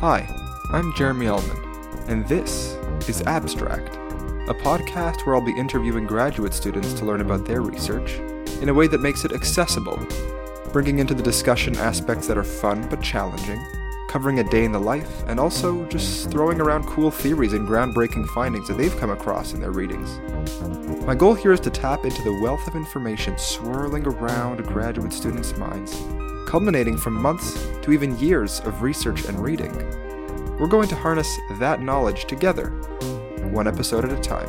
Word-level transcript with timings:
Hi, 0.00 0.26
I'm 0.70 0.94
Jeremy 0.94 1.26
Ullman, 1.26 1.58
and 2.08 2.26
this 2.26 2.72
is 3.06 3.20
Abstract, 3.26 3.96
a 4.48 4.54
podcast 4.54 5.26
where 5.26 5.34
I'll 5.34 5.44
be 5.44 5.52
interviewing 5.52 6.06
graduate 6.06 6.54
students 6.54 6.94
to 6.94 7.04
learn 7.04 7.20
about 7.20 7.44
their 7.44 7.60
research 7.60 8.14
in 8.62 8.70
a 8.70 8.72
way 8.72 8.86
that 8.86 9.02
makes 9.02 9.26
it 9.26 9.32
accessible, 9.32 9.98
bringing 10.72 11.00
into 11.00 11.12
the 11.12 11.22
discussion 11.22 11.76
aspects 11.76 12.26
that 12.28 12.38
are 12.38 12.44
fun 12.44 12.88
but 12.88 13.02
challenging, 13.02 13.62
covering 14.08 14.38
a 14.38 14.44
day 14.44 14.64
in 14.64 14.72
the 14.72 14.80
life, 14.80 15.22
and 15.26 15.38
also 15.38 15.84
just 15.88 16.30
throwing 16.30 16.62
around 16.62 16.86
cool 16.86 17.10
theories 17.10 17.52
and 17.52 17.68
groundbreaking 17.68 18.26
findings 18.28 18.68
that 18.68 18.78
they've 18.78 18.96
come 18.96 19.10
across 19.10 19.52
in 19.52 19.60
their 19.60 19.72
readings. 19.72 20.18
My 21.04 21.14
goal 21.14 21.34
here 21.34 21.52
is 21.52 21.60
to 21.60 21.70
tap 21.70 22.06
into 22.06 22.22
the 22.22 22.40
wealth 22.40 22.66
of 22.66 22.74
information 22.74 23.36
swirling 23.36 24.06
around 24.06 24.64
graduate 24.64 25.12
students' 25.12 25.54
minds, 25.58 26.02
culminating 26.50 26.96
from 26.96 27.14
months 27.14 27.68
to 27.80 27.92
even 27.92 28.18
years 28.18 28.58
of 28.62 28.82
research 28.82 29.24
and 29.26 29.38
reading. 29.38 29.72
We're 30.58 30.66
going 30.66 30.88
to 30.88 30.96
harness 30.96 31.38
that 31.60 31.80
knowledge 31.80 32.24
together, 32.24 32.70
one 33.52 33.68
episode 33.68 34.04
at 34.04 34.10
a 34.10 34.20
time. 34.20 34.48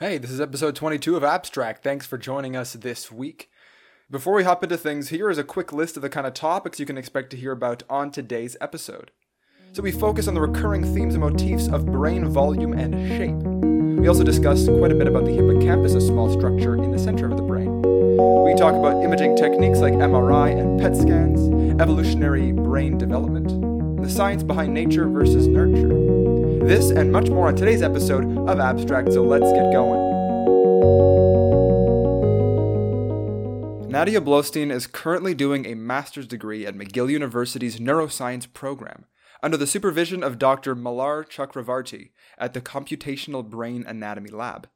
Hey, 0.00 0.18
this 0.18 0.32
is 0.32 0.40
episode 0.40 0.74
22 0.74 1.14
of 1.14 1.22
Abstract. 1.22 1.84
Thanks 1.84 2.06
for 2.06 2.18
joining 2.18 2.56
us 2.56 2.72
this 2.72 3.12
week. 3.12 3.48
Before 4.10 4.34
we 4.34 4.42
hop 4.42 4.64
into 4.64 4.76
things, 4.76 5.10
here 5.10 5.30
is 5.30 5.38
a 5.38 5.44
quick 5.44 5.72
list 5.72 5.94
of 5.94 6.02
the 6.02 6.10
kind 6.10 6.26
of 6.26 6.34
topics 6.34 6.80
you 6.80 6.86
can 6.86 6.98
expect 6.98 7.30
to 7.30 7.36
hear 7.36 7.52
about 7.52 7.84
on 7.88 8.10
today's 8.10 8.56
episode. 8.60 9.12
So, 9.76 9.82
we 9.82 9.92
focus 9.92 10.26
on 10.26 10.32
the 10.32 10.40
recurring 10.40 10.82
themes 10.94 11.16
and 11.16 11.22
motifs 11.22 11.68
of 11.68 11.84
brain 11.84 12.26
volume 12.30 12.72
and 12.72 12.94
shape. 13.08 13.36
We 14.00 14.08
also 14.08 14.24
discuss 14.24 14.64
quite 14.64 14.90
a 14.90 14.94
bit 14.94 15.06
about 15.06 15.26
the 15.26 15.32
hippocampus, 15.32 15.92
a 15.92 16.00
small 16.00 16.32
structure 16.32 16.76
in 16.76 16.92
the 16.92 16.98
center 16.98 17.26
of 17.26 17.36
the 17.36 17.42
brain. 17.42 17.82
We 17.82 18.54
talk 18.54 18.74
about 18.74 19.04
imaging 19.04 19.36
techniques 19.36 19.80
like 19.80 19.92
MRI 19.92 20.58
and 20.58 20.80
PET 20.80 20.96
scans, 20.96 21.78
evolutionary 21.78 22.52
brain 22.52 22.96
development, 22.96 24.00
the 24.00 24.08
science 24.08 24.42
behind 24.42 24.72
nature 24.72 25.10
versus 25.10 25.46
nurture. 25.46 25.92
This 26.66 26.88
and 26.88 27.12
much 27.12 27.28
more 27.28 27.46
on 27.46 27.54
today's 27.54 27.82
episode 27.82 28.24
of 28.48 28.58
Abstract, 28.58 29.12
so 29.12 29.24
let's 29.24 29.52
get 29.52 29.74
going. 29.74 30.00
Nadia 33.90 34.22
Blostein 34.22 34.72
is 34.72 34.86
currently 34.86 35.34
doing 35.34 35.66
a 35.66 35.74
master's 35.74 36.26
degree 36.26 36.64
at 36.64 36.74
McGill 36.74 37.10
University's 37.10 37.78
neuroscience 37.78 38.50
program 38.50 39.04
under 39.46 39.56
the 39.56 39.64
supervision 39.64 40.24
of 40.24 40.40
Dr. 40.40 40.74
Mallar 40.74 41.24
Chakravarty 41.24 42.10
at 42.36 42.52
the 42.52 42.60
Computational 42.60 43.48
Brain 43.48 43.84
Anatomy 43.86 44.30
Lab. 44.30 44.68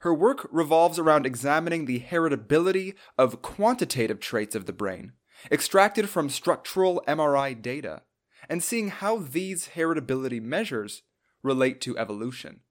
Her 0.00 0.12
work 0.12 0.48
revolves 0.50 0.98
around 0.98 1.24
examining 1.24 1.84
the 1.84 2.00
heritability 2.00 2.94
of 3.16 3.42
quantitative 3.42 4.18
traits 4.18 4.56
of 4.56 4.66
the 4.66 4.72
brain, 4.72 5.12
extracted 5.52 6.08
from 6.08 6.30
structural 6.30 7.00
MRI 7.06 7.62
data, 7.62 8.02
and 8.48 8.60
seeing 8.60 8.88
how 8.88 9.18
these 9.18 9.68
heritability 9.76 10.42
measures 10.42 11.04
relate 11.44 11.80
to 11.82 11.96
evolution. 11.96 12.62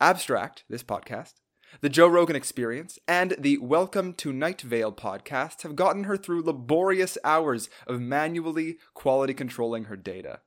Abstract, 0.00 0.62
this 0.68 0.84
podcast, 0.84 1.32
the 1.80 1.88
Joe 1.88 2.06
Rogan 2.06 2.36
Experience, 2.36 2.98
and 3.08 3.34
the 3.38 3.58
Welcome 3.58 4.12
to 4.14 4.32
Night 4.32 4.60
Vale 4.60 4.92
podcast 4.92 5.62
have 5.62 5.74
gotten 5.74 6.04
her 6.04 6.16
through 6.16 6.42
laborious 6.42 7.16
hours 7.24 7.70
of 7.86 8.00
manually 8.00 8.76
quality 8.94 9.32
controlling 9.32 9.84
her 9.84 9.96
data. 9.96 10.40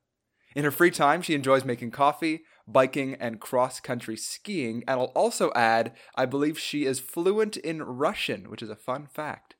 In 0.54 0.64
her 0.64 0.70
free 0.70 0.90
time, 0.90 1.22
she 1.22 1.34
enjoys 1.34 1.64
making 1.64 1.90
coffee, 1.90 2.42
biking, 2.66 3.14
and 3.14 3.40
cross 3.40 3.80
country 3.80 4.16
skiing, 4.16 4.84
and 4.86 5.00
I'll 5.00 5.06
also 5.06 5.52
add, 5.54 5.92
I 6.14 6.26
believe 6.26 6.58
she 6.58 6.86
is 6.86 7.00
fluent 7.00 7.56
in 7.56 7.82
Russian, 7.82 8.48
which 8.48 8.62
is 8.62 8.70
a 8.70 8.76
fun 8.76 9.06
fact. 9.06 9.56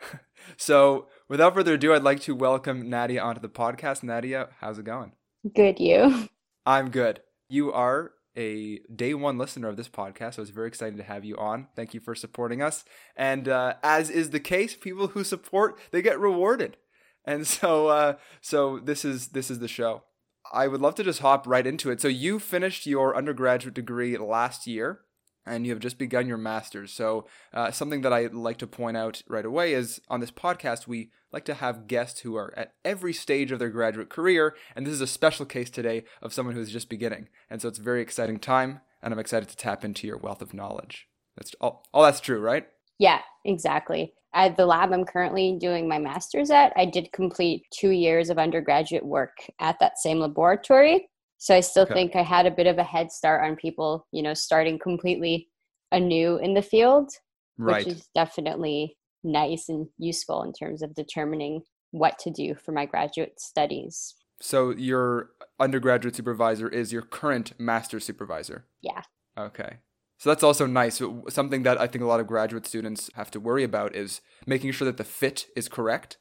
so, 0.56 1.08
without 1.28 1.54
further 1.54 1.74
ado, 1.74 1.92
I'd 1.92 2.02
like 2.02 2.20
to 2.20 2.34
welcome 2.34 2.88
Nadia 2.88 3.20
onto 3.20 3.40
the 3.40 3.48
podcast. 3.48 4.02
Nadia, 4.02 4.48
how's 4.60 4.78
it 4.78 4.84
going? 4.84 5.12
Good, 5.54 5.80
you. 5.80 6.28
I'm 6.64 6.90
good. 6.90 7.20
You 7.48 7.72
are 7.72 8.12
a 8.38 8.78
day 8.94 9.12
one 9.14 9.36
listener 9.36 9.68
of 9.68 9.76
this 9.76 9.88
podcast, 9.88 10.34
so 10.34 10.42
it's 10.42 10.50
very 10.50 10.68
excited 10.68 10.96
to 10.96 11.02
have 11.02 11.24
you 11.24 11.36
on. 11.36 11.66
Thank 11.74 11.92
you 11.92 12.00
for 12.00 12.14
supporting 12.14 12.62
us. 12.62 12.84
And 13.16 13.48
uh, 13.48 13.74
as 13.82 14.08
is 14.08 14.30
the 14.30 14.40
case, 14.40 14.76
people 14.76 15.08
who 15.08 15.24
support 15.24 15.78
they 15.90 16.00
get 16.00 16.20
rewarded. 16.20 16.76
And 17.24 17.46
so, 17.58 17.88
uh, 17.88 18.14
so 18.40 18.78
this 18.78 19.04
is 19.04 19.28
this 19.28 19.50
is 19.50 19.58
the 19.58 19.68
show. 19.68 20.04
I 20.50 20.68
would 20.68 20.80
love 20.80 20.94
to 20.94 21.04
just 21.04 21.20
hop 21.20 21.46
right 21.46 21.66
into 21.66 21.90
it. 21.90 22.00
So 22.00 22.08
you 22.08 22.38
finished 22.38 22.86
your 22.86 23.14
undergraduate 23.14 23.74
degree 23.74 24.16
last 24.16 24.66
year 24.66 25.00
and 25.44 25.66
you 25.66 25.72
have 25.72 25.80
just 25.80 25.98
begun 25.98 26.28
your 26.28 26.38
master's. 26.38 26.92
So, 26.92 27.26
uh, 27.52 27.70
something 27.70 28.02
that 28.02 28.12
I 28.12 28.26
like 28.26 28.58
to 28.58 28.66
point 28.66 28.96
out 28.96 29.22
right 29.28 29.44
away 29.44 29.72
is 29.72 30.00
on 30.08 30.20
this 30.20 30.30
podcast, 30.30 30.86
we 30.86 31.10
like 31.32 31.44
to 31.46 31.54
have 31.54 31.86
guests 31.86 32.20
who 32.20 32.36
are 32.36 32.52
at 32.56 32.74
every 32.84 33.12
stage 33.12 33.52
of 33.52 33.58
their 33.58 33.70
graduate 33.70 34.08
career. 34.08 34.56
And 34.74 34.86
this 34.86 34.94
is 34.94 35.00
a 35.00 35.06
special 35.06 35.46
case 35.46 35.70
today 35.70 36.04
of 36.22 36.32
someone 36.32 36.54
who's 36.54 36.72
just 36.72 36.88
beginning. 36.88 37.28
And 37.50 37.60
so, 37.60 37.68
it's 37.68 37.78
a 37.78 37.82
very 37.82 38.02
exciting 38.02 38.38
time, 38.38 38.80
and 39.02 39.12
I'm 39.12 39.20
excited 39.20 39.48
to 39.48 39.56
tap 39.56 39.84
into 39.84 40.06
your 40.06 40.18
wealth 40.18 40.42
of 40.42 40.54
knowledge. 40.54 41.08
That's 41.36 41.54
all, 41.60 41.84
all 41.94 42.02
that's 42.02 42.20
true, 42.20 42.40
right? 42.40 42.66
Yeah, 42.98 43.20
exactly. 43.44 44.12
At 44.34 44.56
the 44.56 44.66
lab 44.66 44.92
I'm 44.92 45.04
currently 45.04 45.56
doing 45.58 45.88
my 45.88 45.98
master's 45.98 46.50
at, 46.50 46.72
I 46.76 46.84
did 46.84 47.12
complete 47.12 47.62
two 47.72 47.90
years 47.90 48.28
of 48.28 48.38
undergraduate 48.38 49.04
work 49.04 49.36
at 49.60 49.78
that 49.80 49.98
same 49.98 50.18
laboratory. 50.18 51.08
So 51.38 51.54
I 51.54 51.60
still 51.60 51.84
okay. 51.84 51.94
think 51.94 52.16
I 52.16 52.22
had 52.22 52.46
a 52.46 52.50
bit 52.50 52.66
of 52.66 52.78
a 52.78 52.84
head 52.84 53.12
start 53.12 53.44
on 53.44 53.56
people, 53.56 54.06
you 54.12 54.22
know, 54.22 54.34
starting 54.34 54.78
completely 54.78 55.48
anew 55.92 56.36
in 56.38 56.54
the 56.54 56.62
field, 56.62 57.10
right. 57.56 57.86
which 57.86 57.94
is 57.94 58.08
definitely 58.14 58.97
nice 59.24 59.68
and 59.68 59.88
useful 59.98 60.42
in 60.42 60.52
terms 60.52 60.82
of 60.82 60.94
determining 60.94 61.62
what 61.90 62.18
to 62.20 62.30
do 62.30 62.54
for 62.54 62.72
my 62.72 62.86
graduate 62.86 63.40
studies. 63.40 64.14
So 64.40 64.70
your 64.70 65.30
undergraduate 65.58 66.14
supervisor 66.14 66.68
is 66.68 66.92
your 66.92 67.02
current 67.02 67.58
master 67.58 67.98
supervisor? 67.98 68.66
Yeah. 68.82 69.02
Okay. 69.36 69.78
So 70.18 70.30
that's 70.30 70.42
also 70.42 70.66
nice. 70.66 71.00
Something 71.28 71.62
that 71.62 71.80
I 71.80 71.86
think 71.86 72.02
a 72.02 72.06
lot 72.06 72.20
of 72.20 72.26
graduate 72.26 72.66
students 72.66 73.10
have 73.14 73.30
to 73.32 73.40
worry 73.40 73.64
about 73.64 73.94
is 73.94 74.20
making 74.46 74.72
sure 74.72 74.86
that 74.86 74.96
the 74.96 75.04
fit 75.04 75.46
is 75.54 75.68
correct 75.68 76.18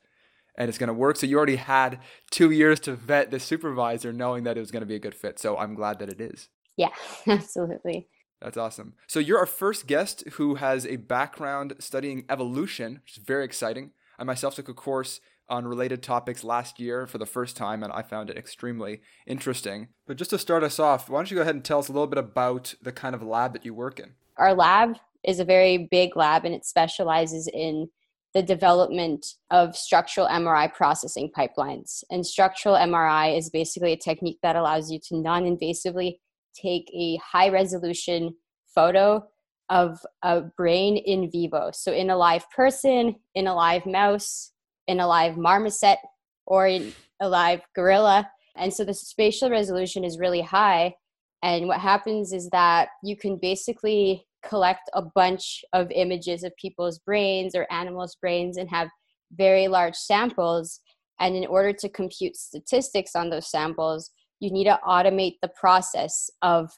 and 0.57 0.69
it's 0.69 0.77
going 0.77 0.87
to 0.87 0.93
work. 0.93 1.17
So 1.17 1.25
you 1.27 1.37
already 1.37 1.55
had 1.55 1.99
two 2.31 2.51
years 2.51 2.79
to 2.81 2.95
vet 2.95 3.31
the 3.31 3.39
supervisor, 3.39 4.13
knowing 4.13 4.43
that 4.43 4.57
it 4.57 4.59
was 4.59 4.71
going 4.71 4.81
to 4.81 4.87
be 4.87 4.95
a 4.95 4.99
good 4.99 5.15
fit. 5.15 5.39
So 5.39 5.57
I'm 5.57 5.75
glad 5.75 5.99
that 5.99 6.09
it 6.09 6.21
is. 6.21 6.49
Yeah, 6.75 6.89
absolutely. 7.27 8.07
That's 8.41 8.57
awesome. 8.57 8.93
So 9.07 9.19
you're 9.19 9.39
our 9.39 9.45
first 9.45 9.87
guest 9.87 10.23
who 10.33 10.55
has 10.55 10.85
a 10.85 10.97
background 10.97 11.75
studying 11.79 12.25
evolution, 12.29 13.01
which 13.03 13.17
is 13.17 13.23
very 13.23 13.43
exciting. 13.43 13.91
I 14.19 14.23
myself 14.23 14.55
took 14.55 14.69
a 14.69 14.73
course 14.73 15.21
on 15.49 15.65
related 15.67 16.03
topics 16.03 16.43
last 16.43 16.79
year 16.79 17.07
for 17.07 17.17
the 17.17 17.25
first 17.25 17.55
time, 17.55 17.81
and 17.83 17.91
I 17.93 18.01
found 18.01 18.29
it 18.29 18.37
extremely 18.37 19.01
interesting. 19.25 19.87
But 20.05 20.17
just 20.17 20.29
to 20.31 20.37
start 20.37 20.63
us 20.63 20.79
off, 20.79 21.09
why 21.09 21.19
don't 21.19 21.31
you 21.31 21.35
go 21.35 21.41
ahead 21.41 21.55
and 21.55 21.63
tell 21.63 21.79
us 21.79 21.87
a 21.87 21.93
little 21.93 22.07
bit 22.07 22.19
about 22.19 22.75
the 22.81 22.91
kind 22.91 23.15
of 23.15 23.23
lab 23.23 23.53
that 23.53 23.65
you 23.65 23.73
work 23.73 23.99
in? 23.99 24.11
Our 24.37 24.53
lab 24.53 24.97
is 25.23 25.39
a 25.39 25.45
very 25.45 25.87
big 25.89 26.15
lab, 26.15 26.45
and 26.45 26.53
it 26.53 26.65
specializes 26.65 27.47
in 27.51 27.89
the 28.33 28.43
development 28.43 29.25
of 29.49 29.75
structural 29.75 30.27
MRI 30.27 30.71
processing 30.73 31.31
pipelines. 31.35 32.03
And 32.11 32.25
structural 32.25 32.75
MRI 32.75 33.37
is 33.37 33.49
basically 33.49 33.93
a 33.93 33.97
technique 33.97 34.39
that 34.43 34.55
allows 34.55 34.91
you 34.91 34.99
to 35.07 35.17
non 35.17 35.43
invasively 35.43 36.17
take 36.59 36.89
a 36.93 37.17
high 37.17 37.49
resolution 37.49 38.35
photo 38.73 39.23
of 39.69 39.99
a 40.23 40.41
brain 40.41 40.97
in 40.97 41.29
vivo. 41.29 41.71
So, 41.73 41.91
in 41.91 42.09
a 42.09 42.17
live 42.17 42.49
person, 42.51 43.15
in 43.35 43.47
a 43.47 43.55
live 43.55 43.85
mouse, 43.85 44.51
in 44.87 44.99
a 44.99 45.07
live 45.07 45.37
marmoset, 45.37 45.99
or 46.45 46.67
in 46.67 46.93
a 47.19 47.27
live 47.29 47.61
gorilla. 47.75 48.29
And 48.55 48.73
so 48.73 48.83
the 48.83 48.93
spatial 48.93 49.49
resolution 49.49 50.03
is 50.03 50.17
really 50.17 50.41
high. 50.41 50.95
And 51.43 51.67
what 51.67 51.79
happens 51.79 52.33
is 52.33 52.49
that 52.49 52.89
you 53.03 53.15
can 53.15 53.37
basically 53.39 54.25
collect 54.43 54.89
a 54.93 55.01
bunch 55.01 55.63
of 55.73 55.91
images 55.91 56.43
of 56.43 56.55
people's 56.55 56.99
brains 56.99 57.53
or 57.53 57.67
animals' 57.69 58.17
brains 58.19 58.57
and 58.57 58.69
have 58.69 58.89
very 59.33 59.67
large 59.67 59.95
samples. 59.95 60.79
And 61.19 61.35
in 61.35 61.45
order 61.45 61.73
to 61.73 61.89
compute 61.89 62.35
statistics 62.35 63.15
on 63.15 63.29
those 63.29 63.51
samples, 63.51 64.11
you 64.39 64.51
need 64.51 64.65
to 64.65 64.79
automate 64.85 65.35
the 65.41 65.47
process 65.49 66.29
of 66.41 66.71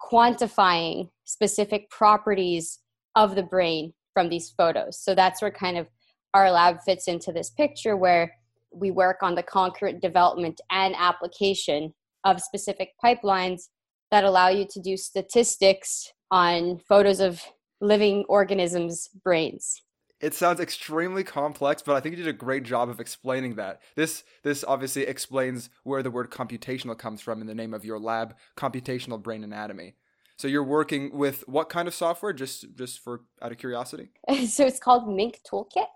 quantifying 0.00 1.08
specific 1.24 1.88
properties 1.90 2.80
of 3.14 3.34
the 3.34 3.42
brain 3.42 3.92
from 4.12 4.28
these 4.28 4.50
photos. 4.50 4.98
So 4.98 5.14
that's 5.14 5.40
where 5.40 5.50
kind 5.50 5.78
of 5.78 5.88
our 6.34 6.50
lab 6.50 6.78
fits 6.84 7.08
into 7.08 7.32
this 7.32 7.50
picture 7.50 7.96
where 7.96 8.32
we 8.74 8.90
work 8.90 9.18
on 9.22 9.34
the 9.34 9.42
concurrent 9.42 10.00
development 10.00 10.60
and 10.70 10.94
application 10.98 11.92
of 12.24 12.40
specific 12.40 12.90
pipelines 13.04 13.68
that 14.10 14.24
allow 14.24 14.48
you 14.48 14.66
to 14.70 14.80
do 14.80 14.96
statistics 14.96 16.12
on 16.30 16.78
photos 16.78 17.20
of 17.20 17.42
living 17.80 18.24
organisms' 18.28 19.08
brains. 19.22 19.82
It 20.22 20.34
sounds 20.34 20.60
extremely 20.60 21.24
complex, 21.24 21.82
but 21.82 21.96
I 21.96 22.00
think 22.00 22.16
you 22.16 22.22
did 22.22 22.32
a 22.32 22.32
great 22.32 22.62
job 22.62 22.88
of 22.88 23.00
explaining 23.00 23.56
that. 23.56 23.82
This 23.96 24.22
this 24.44 24.62
obviously 24.62 25.02
explains 25.02 25.68
where 25.82 26.02
the 26.02 26.12
word 26.12 26.30
computational 26.30 26.96
comes 26.96 27.20
from 27.20 27.40
in 27.40 27.48
the 27.48 27.54
name 27.56 27.74
of 27.74 27.84
your 27.84 27.98
lab, 27.98 28.36
computational 28.56 29.20
brain 29.20 29.42
anatomy. 29.42 29.94
So 30.36 30.46
you're 30.46 30.62
working 30.62 31.16
with 31.16 31.46
what 31.48 31.68
kind 31.68 31.88
of 31.88 31.94
software? 31.94 32.32
Just 32.32 32.66
just 32.76 33.00
for 33.00 33.22
out 33.42 33.50
of 33.50 33.58
curiosity. 33.58 34.10
so 34.46 34.64
it's 34.64 34.78
called 34.78 35.08
MINC 35.08 35.40
Toolkit, 35.50 35.86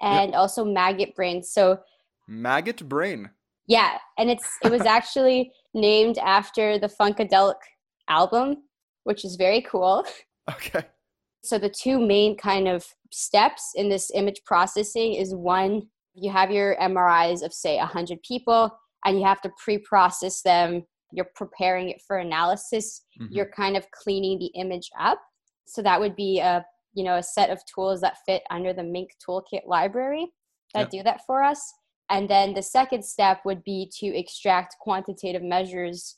and 0.00 0.30
yep. 0.30 0.38
also 0.38 0.64
MAGeT 0.64 1.16
Brain. 1.16 1.42
So 1.42 1.80
MAGeT 2.30 2.88
Brain. 2.88 3.30
Yeah, 3.66 3.98
and 4.16 4.30
it's 4.30 4.48
it 4.62 4.70
was 4.70 4.82
actually 4.86 5.52
named 5.74 6.18
after 6.18 6.78
the 6.78 6.88
Funkadelic 6.88 7.60
album, 8.08 8.58
which 9.02 9.24
is 9.24 9.34
very 9.34 9.62
cool. 9.62 10.06
Okay. 10.50 10.84
So 11.44 11.58
the 11.58 11.70
two 11.70 11.98
main 11.98 12.36
kind 12.36 12.68
of 12.68 12.86
steps 13.10 13.72
in 13.74 13.88
this 13.88 14.10
image 14.14 14.40
processing 14.44 15.14
is 15.14 15.34
one, 15.34 15.82
you 16.14 16.30
have 16.30 16.50
your 16.50 16.76
MRIs 16.76 17.42
of 17.42 17.52
say 17.52 17.78
100 17.78 18.22
people 18.22 18.70
and 19.04 19.18
you 19.18 19.24
have 19.24 19.40
to 19.42 19.50
pre-process 19.62 20.42
them. 20.42 20.84
You're 21.12 21.30
preparing 21.34 21.88
it 21.90 22.00
for 22.06 22.18
analysis. 22.18 23.02
Mm-hmm. 23.20 23.34
You're 23.34 23.50
kind 23.50 23.76
of 23.76 23.90
cleaning 23.90 24.38
the 24.38 24.52
image 24.58 24.88
up. 24.98 25.20
So 25.66 25.82
that 25.82 26.00
would 26.00 26.16
be 26.16 26.38
a 26.38 26.64
you 26.94 27.04
know 27.04 27.16
a 27.16 27.22
set 27.22 27.50
of 27.50 27.60
tools 27.64 28.00
that 28.02 28.18
fit 28.26 28.42
under 28.50 28.72
the 28.72 28.82
MINC 28.82 29.10
Toolkit 29.26 29.66
library 29.66 30.26
that 30.74 30.80
yep. 30.80 30.90
do 30.90 31.02
that 31.02 31.20
for 31.26 31.42
us. 31.42 31.72
And 32.10 32.28
then 32.28 32.54
the 32.54 32.62
second 32.62 33.04
step 33.04 33.40
would 33.44 33.64
be 33.64 33.90
to 33.98 34.06
extract 34.06 34.76
quantitative 34.80 35.42
measures 35.42 36.16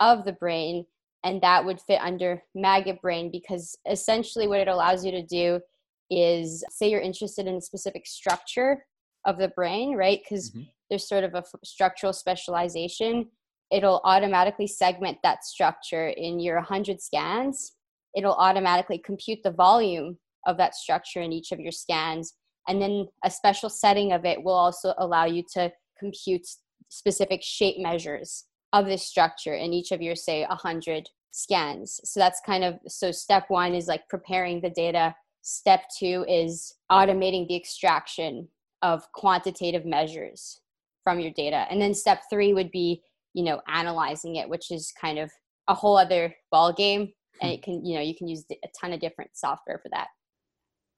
of 0.00 0.24
the 0.24 0.32
brain, 0.32 0.86
and 1.26 1.40
that 1.42 1.64
would 1.64 1.80
fit 1.80 2.00
under 2.00 2.42
MAGeT 2.56 3.00
Brain 3.00 3.30
because 3.30 3.76
essentially 3.90 4.46
what 4.46 4.60
it 4.60 4.68
allows 4.68 5.04
you 5.04 5.10
to 5.10 5.22
do 5.22 5.60
is 6.08 6.64
say 6.70 6.88
you're 6.88 7.00
interested 7.00 7.46
in 7.46 7.56
a 7.56 7.60
specific 7.60 8.06
structure 8.06 8.84
of 9.26 9.36
the 9.38 9.48
brain, 9.48 9.96
right? 9.96 10.20
Because 10.22 10.50
mm-hmm. 10.50 10.62
there's 10.88 11.08
sort 11.08 11.24
of 11.24 11.34
a 11.34 11.38
f- 11.38 11.52
structural 11.64 12.12
specialization. 12.12 13.26
It'll 13.72 14.00
automatically 14.04 14.68
segment 14.68 15.18
that 15.24 15.44
structure 15.44 16.08
in 16.08 16.38
your 16.38 16.56
100 16.56 17.02
scans. 17.02 17.72
It'll 18.14 18.34
automatically 18.34 18.98
compute 18.98 19.40
the 19.42 19.50
volume 19.50 20.18
of 20.46 20.56
that 20.58 20.76
structure 20.76 21.20
in 21.20 21.32
each 21.32 21.50
of 21.50 21.58
your 21.58 21.72
scans 21.72 22.34
and 22.68 22.82
then 22.82 23.08
a 23.24 23.30
special 23.30 23.68
setting 23.68 24.12
of 24.12 24.24
it 24.24 24.42
will 24.42 24.54
also 24.54 24.94
allow 24.98 25.24
you 25.24 25.42
to 25.54 25.72
compute 25.98 26.46
specific 26.88 27.40
shape 27.42 27.76
measures 27.78 28.44
of 28.72 28.86
this 28.86 29.06
structure 29.06 29.54
in 29.54 29.72
each 29.72 29.92
of 29.92 30.02
your, 30.02 30.16
say, 30.16 30.44
100 30.44 31.08
scans. 31.36 32.00
So 32.02 32.18
that's 32.18 32.40
kind 32.46 32.64
of 32.64 32.78
so 32.88 33.12
step 33.12 33.44
one 33.48 33.74
is 33.74 33.88
like 33.88 34.08
preparing 34.08 34.62
the 34.62 34.70
data. 34.70 35.14
Step 35.42 35.82
two 35.96 36.24
is 36.26 36.72
automating 36.90 37.46
the 37.46 37.54
extraction 37.54 38.48
of 38.80 39.04
quantitative 39.12 39.84
measures 39.84 40.60
from 41.04 41.20
your 41.20 41.32
data. 41.32 41.66
And 41.70 41.80
then 41.80 41.92
step 41.92 42.22
three 42.30 42.54
would 42.54 42.70
be, 42.70 43.02
you 43.34 43.44
know, 43.44 43.60
analyzing 43.68 44.36
it, 44.36 44.48
which 44.48 44.70
is 44.70 44.92
kind 44.98 45.18
of 45.18 45.30
a 45.68 45.74
whole 45.74 45.98
other 45.98 46.34
ball 46.50 46.72
game. 46.72 47.12
And 47.42 47.50
hmm. 47.50 47.54
it 47.54 47.62
can, 47.62 47.84
you 47.84 47.96
know, 47.96 48.00
you 48.02 48.16
can 48.16 48.28
use 48.28 48.44
a 48.50 48.68
ton 48.80 48.94
of 48.94 49.00
different 49.00 49.32
software 49.34 49.78
for 49.82 49.90
that. 49.90 50.08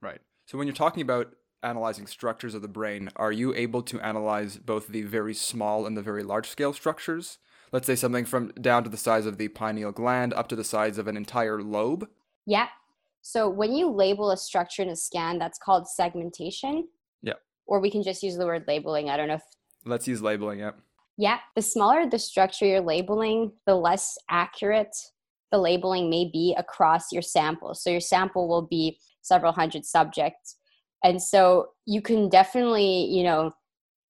Right. 0.00 0.20
So 0.46 0.56
when 0.56 0.68
you're 0.68 0.76
talking 0.76 1.02
about 1.02 1.32
analyzing 1.64 2.06
structures 2.06 2.54
of 2.54 2.62
the 2.62 2.68
brain, 2.68 3.10
are 3.16 3.32
you 3.32 3.52
able 3.54 3.82
to 3.82 4.00
analyze 4.00 4.56
both 4.56 4.86
the 4.86 5.02
very 5.02 5.34
small 5.34 5.84
and 5.84 5.96
the 5.96 6.02
very 6.02 6.22
large 6.22 6.48
scale 6.48 6.72
structures? 6.72 7.38
Let's 7.72 7.86
say 7.86 7.96
something 7.96 8.24
from 8.24 8.48
down 8.60 8.84
to 8.84 8.90
the 8.90 8.96
size 8.96 9.26
of 9.26 9.38
the 9.38 9.48
pineal 9.48 9.92
gland 9.92 10.32
up 10.34 10.48
to 10.48 10.56
the 10.56 10.64
size 10.64 10.98
of 10.98 11.08
an 11.08 11.16
entire 11.16 11.62
lobe? 11.62 12.08
Yeah. 12.46 12.68
So 13.22 13.48
when 13.48 13.72
you 13.72 13.90
label 13.90 14.30
a 14.30 14.36
structure 14.36 14.82
in 14.82 14.88
a 14.88 14.96
scan, 14.96 15.38
that's 15.38 15.58
called 15.58 15.88
segmentation. 15.88 16.88
Yeah. 17.22 17.34
Or 17.66 17.80
we 17.80 17.90
can 17.90 18.02
just 18.02 18.22
use 18.22 18.36
the 18.36 18.46
word 18.46 18.64
labeling. 18.66 19.10
I 19.10 19.16
don't 19.16 19.28
know 19.28 19.34
if. 19.34 19.42
Let's 19.84 20.08
use 20.08 20.22
labeling, 20.22 20.60
yeah. 20.60 20.72
Yeah. 21.16 21.38
The 21.56 21.62
smaller 21.62 22.08
the 22.08 22.18
structure 22.18 22.64
you're 22.64 22.80
labeling, 22.80 23.52
the 23.66 23.74
less 23.74 24.16
accurate 24.30 24.96
the 25.50 25.58
labeling 25.58 26.10
may 26.10 26.28
be 26.30 26.54
across 26.58 27.10
your 27.10 27.22
sample. 27.22 27.74
So 27.74 27.88
your 27.88 28.00
sample 28.00 28.48
will 28.48 28.62
be 28.62 28.98
several 29.22 29.52
hundred 29.52 29.84
subjects 29.84 30.58
and 31.04 31.22
so 31.22 31.68
you 31.86 32.02
can 32.02 32.28
definitely 32.28 33.04
you 33.06 33.22
know 33.22 33.52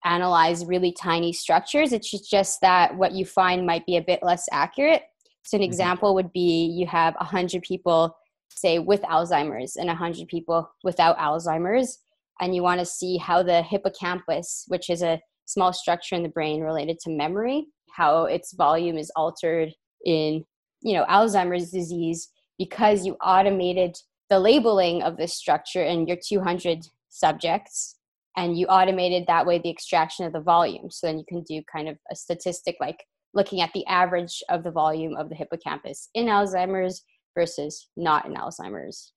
analyze 0.05 0.65
really 0.65 0.93
tiny 0.93 1.33
structures. 1.33 1.93
It's 1.93 2.11
just 2.29 2.61
that 2.61 2.97
what 2.97 3.13
you 3.13 3.25
find 3.25 3.67
might 3.67 3.87
be 3.87 3.97
a 3.97 4.03
bit 4.03 4.23
less 4.23 4.47
accurate. 4.53 5.03
So 5.43 5.57
an 5.57 5.63
mm-hmm. 5.63 5.69
example 5.69 6.15
would 6.15 6.33
be 6.33 6.67
you 6.67 6.87
have 6.87 7.15
100 7.15 7.63
people 7.63 8.17
say 8.51 8.79
with 8.79 9.03
alzheimer's 9.03 9.77
and 9.77 9.89
100 9.89 10.29
people 10.29 10.71
without 10.83 11.19
alzheimer's 11.19 11.99
and 12.41 12.55
you 12.55 12.63
want 12.63 12.81
to 12.81 12.87
see 12.87 13.17
how 13.17 13.43
the 13.43 13.63
hippocampus 13.63 14.65
which 14.69 14.91
is 14.91 15.03
a 15.03 15.21
small 15.47 15.73
structure 15.73 16.15
in 16.15 16.23
the 16.23 16.29
brain 16.29 16.61
related 16.61 16.99
to 16.99 17.11
memory 17.11 17.67
how 17.91 18.25
its 18.25 18.53
volume 18.55 18.97
is 18.97 19.13
altered 19.17 19.73
in 20.05 20.45
you 20.81 20.95
know 20.95 21.05
alzheimer's 21.07 21.71
disease 21.71 22.31
because 22.59 23.07
you 23.07 23.15
automated 23.23 23.97
the 24.31 24.39
labeling 24.39 25.03
of 25.03 25.17
this 25.17 25.35
structure 25.35 25.83
in 25.83 26.07
your 26.07 26.19
200 26.27 26.87
subjects 27.09 27.97
and 28.39 28.57
you 28.57 28.67
automated 28.69 29.25
that 29.27 29.45
way 29.45 29.59
the 29.59 29.69
extraction 29.69 30.25
of 30.25 30.33
the 30.33 30.41
volume. 30.41 30.93
So 30.93 31.09
then 31.09 31.19
you 31.19 31.25
can 31.29 31.43
do 31.43 31.61
kind 31.71 31.89
of 31.89 31.99
a 32.09 32.15
statistic 32.15 32.77
like 32.81 33.05
looking 33.35 33.61
at 33.61 33.73
the 33.75 33.85
average 33.87 34.45
of 34.49 34.63
the 34.63 34.71
volume 34.71 35.17
of 35.17 35.29
the 35.29 35.35
hippocampus 35.35 36.09
in 36.15 36.27
alzheimer's 36.27 37.03
versus 37.35 37.89
not 37.97 38.27
in 38.27 38.35
alzheimer's. 38.35 39.13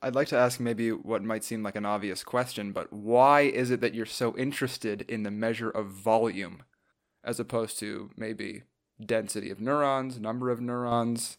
I'd 0.00 0.14
like 0.14 0.28
to 0.28 0.38
ask 0.38 0.58
maybe 0.58 0.90
what 0.90 1.22
might 1.22 1.44
seem 1.44 1.62
like 1.62 1.76
an 1.76 1.84
obvious 1.84 2.24
question 2.24 2.72
but 2.72 2.90
why 2.90 3.42
is 3.42 3.70
it 3.70 3.82
that 3.82 3.94
you're 3.94 4.06
so 4.06 4.34
interested 4.38 5.02
in 5.02 5.22
the 5.22 5.30
measure 5.30 5.70
of 5.70 5.88
volume 5.88 6.62
as 7.22 7.38
opposed 7.38 7.78
to 7.80 8.10
maybe 8.16 8.62
density 9.04 9.50
of 9.50 9.60
neurons 9.60 10.18
number 10.18 10.48
of 10.48 10.62
neurons? 10.62 11.36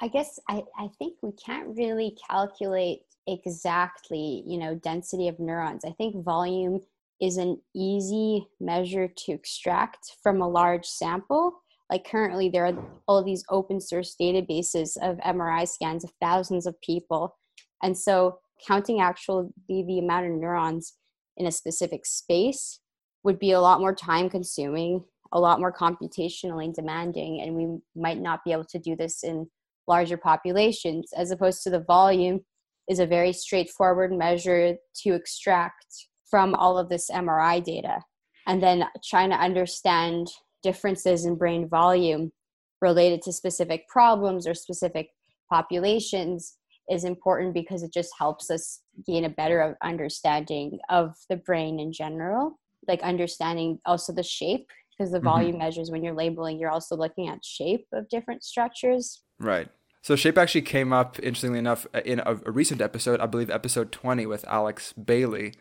I 0.00 0.08
guess 0.08 0.40
I, 0.48 0.64
I 0.76 0.88
think 0.98 1.18
we 1.22 1.30
can't 1.32 1.76
really 1.76 2.16
calculate 2.28 3.02
exactly, 3.26 4.42
you 4.46 4.58
know, 4.58 4.74
density 4.74 5.28
of 5.28 5.38
neurons. 5.38 5.84
I 5.84 5.90
think 5.92 6.24
volume 6.24 6.80
is 7.20 7.36
an 7.36 7.60
easy 7.74 8.46
measure 8.60 9.08
to 9.08 9.32
extract 9.32 10.16
from 10.22 10.40
a 10.40 10.48
large 10.48 10.86
sample. 10.86 11.62
Like 11.90 12.06
currently, 12.06 12.48
there 12.48 12.66
are 12.66 12.76
all 13.06 13.22
these 13.22 13.44
open 13.50 13.80
source 13.80 14.16
databases 14.20 14.96
of 15.02 15.18
MRI 15.18 15.68
scans 15.68 16.04
of 16.04 16.12
thousands 16.20 16.66
of 16.66 16.80
people. 16.80 17.36
And 17.82 17.96
so, 17.96 18.38
counting 18.66 19.00
actually 19.00 19.48
the 19.68 19.98
amount 19.98 20.26
of 20.26 20.32
neurons 20.32 20.94
in 21.36 21.46
a 21.46 21.52
specific 21.52 22.06
space 22.06 22.80
would 23.24 23.38
be 23.38 23.52
a 23.52 23.60
lot 23.60 23.80
more 23.80 23.94
time 23.94 24.30
consuming, 24.30 25.04
a 25.32 25.40
lot 25.40 25.60
more 25.60 25.72
computationally 25.72 26.72
demanding, 26.72 27.40
and 27.40 27.54
we 27.54 27.78
might 28.00 28.20
not 28.20 28.44
be 28.44 28.52
able 28.52 28.64
to 28.66 28.78
do 28.78 28.94
this 28.96 29.24
in 29.24 29.46
larger 29.86 30.16
populations, 30.16 31.12
as 31.16 31.30
opposed 31.30 31.62
to 31.62 31.70
the 31.70 31.80
volume 31.80 32.40
is 32.88 32.98
a 32.98 33.06
very 33.06 33.32
straightforward 33.32 34.12
measure 34.12 34.76
to 35.02 35.14
extract 35.14 35.86
from 36.30 36.54
all 36.54 36.78
of 36.78 36.88
this 36.88 37.10
MRI 37.10 37.62
data. 37.62 38.00
And 38.46 38.62
then 38.62 38.84
trying 39.02 39.30
to 39.30 39.36
understand 39.36 40.28
differences 40.62 41.24
in 41.24 41.36
brain 41.36 41.68
volume 41.68 42.32
related 42.80 43.22
to 43.22 43.32
specific 43.32 43.88
problems 43.88 44.46
or 44.46 44.54
specific 44.54 45.08
populations 45.50 46.56
is 46.90 47.04
important 47.04 47.54
because 47.54 47.82
it 47.82 47.92
just 47.92 48.10
helps 48.18 48.50
us 48.50 48.80
gain 49.06 49.24
a 49.24 49.28
better 49.28 49.76
understanding 49.82 50.78
of 50.90 51.14
the 51.30 51.36
brain 51.36 51.80
in 51.80 51.92
general 51.92 52.58
like 52.86 53.02
understanding 53.02 53.78
also 53.86 54.12
the 54.12 54.22
shape 54.22 54.68
because 54.90 55.10
the 55.10 55.18
mm-hmm. 55.18 55.26
volume 55.26 55.58
measures 55.58 55.90
when 55.90 56.02
you're 56.04 56.14
labeling 56.14 56.58
you're 56.58 56.70
also 56.70 56.96
looking 56.96 57.28
at 57.28 57.44
shape 57.44 57.86
of 57.92 58.08
different 58.08 58.42
structures 58.42 59.22
right 59.40 59.68
so 60.04 60.14
shape 60.14 60.36
actually 60.36 60.62
came 60.62 60.92
up 60.92 61.18
interestingly 61.22 61.58
enough 61.58 61.86
in 62.04 62.20
a, 62.20 62.38
a 62.44 62.50
recent 62.50 62.80
episode 62.80 63.20
i 63.20 63.26
believe 63.26 63.50
episode 63.50 63.90
20 63.90 64.26
with 64.26 64.44
alex 64.46 64.92
bailey 64.92 65.54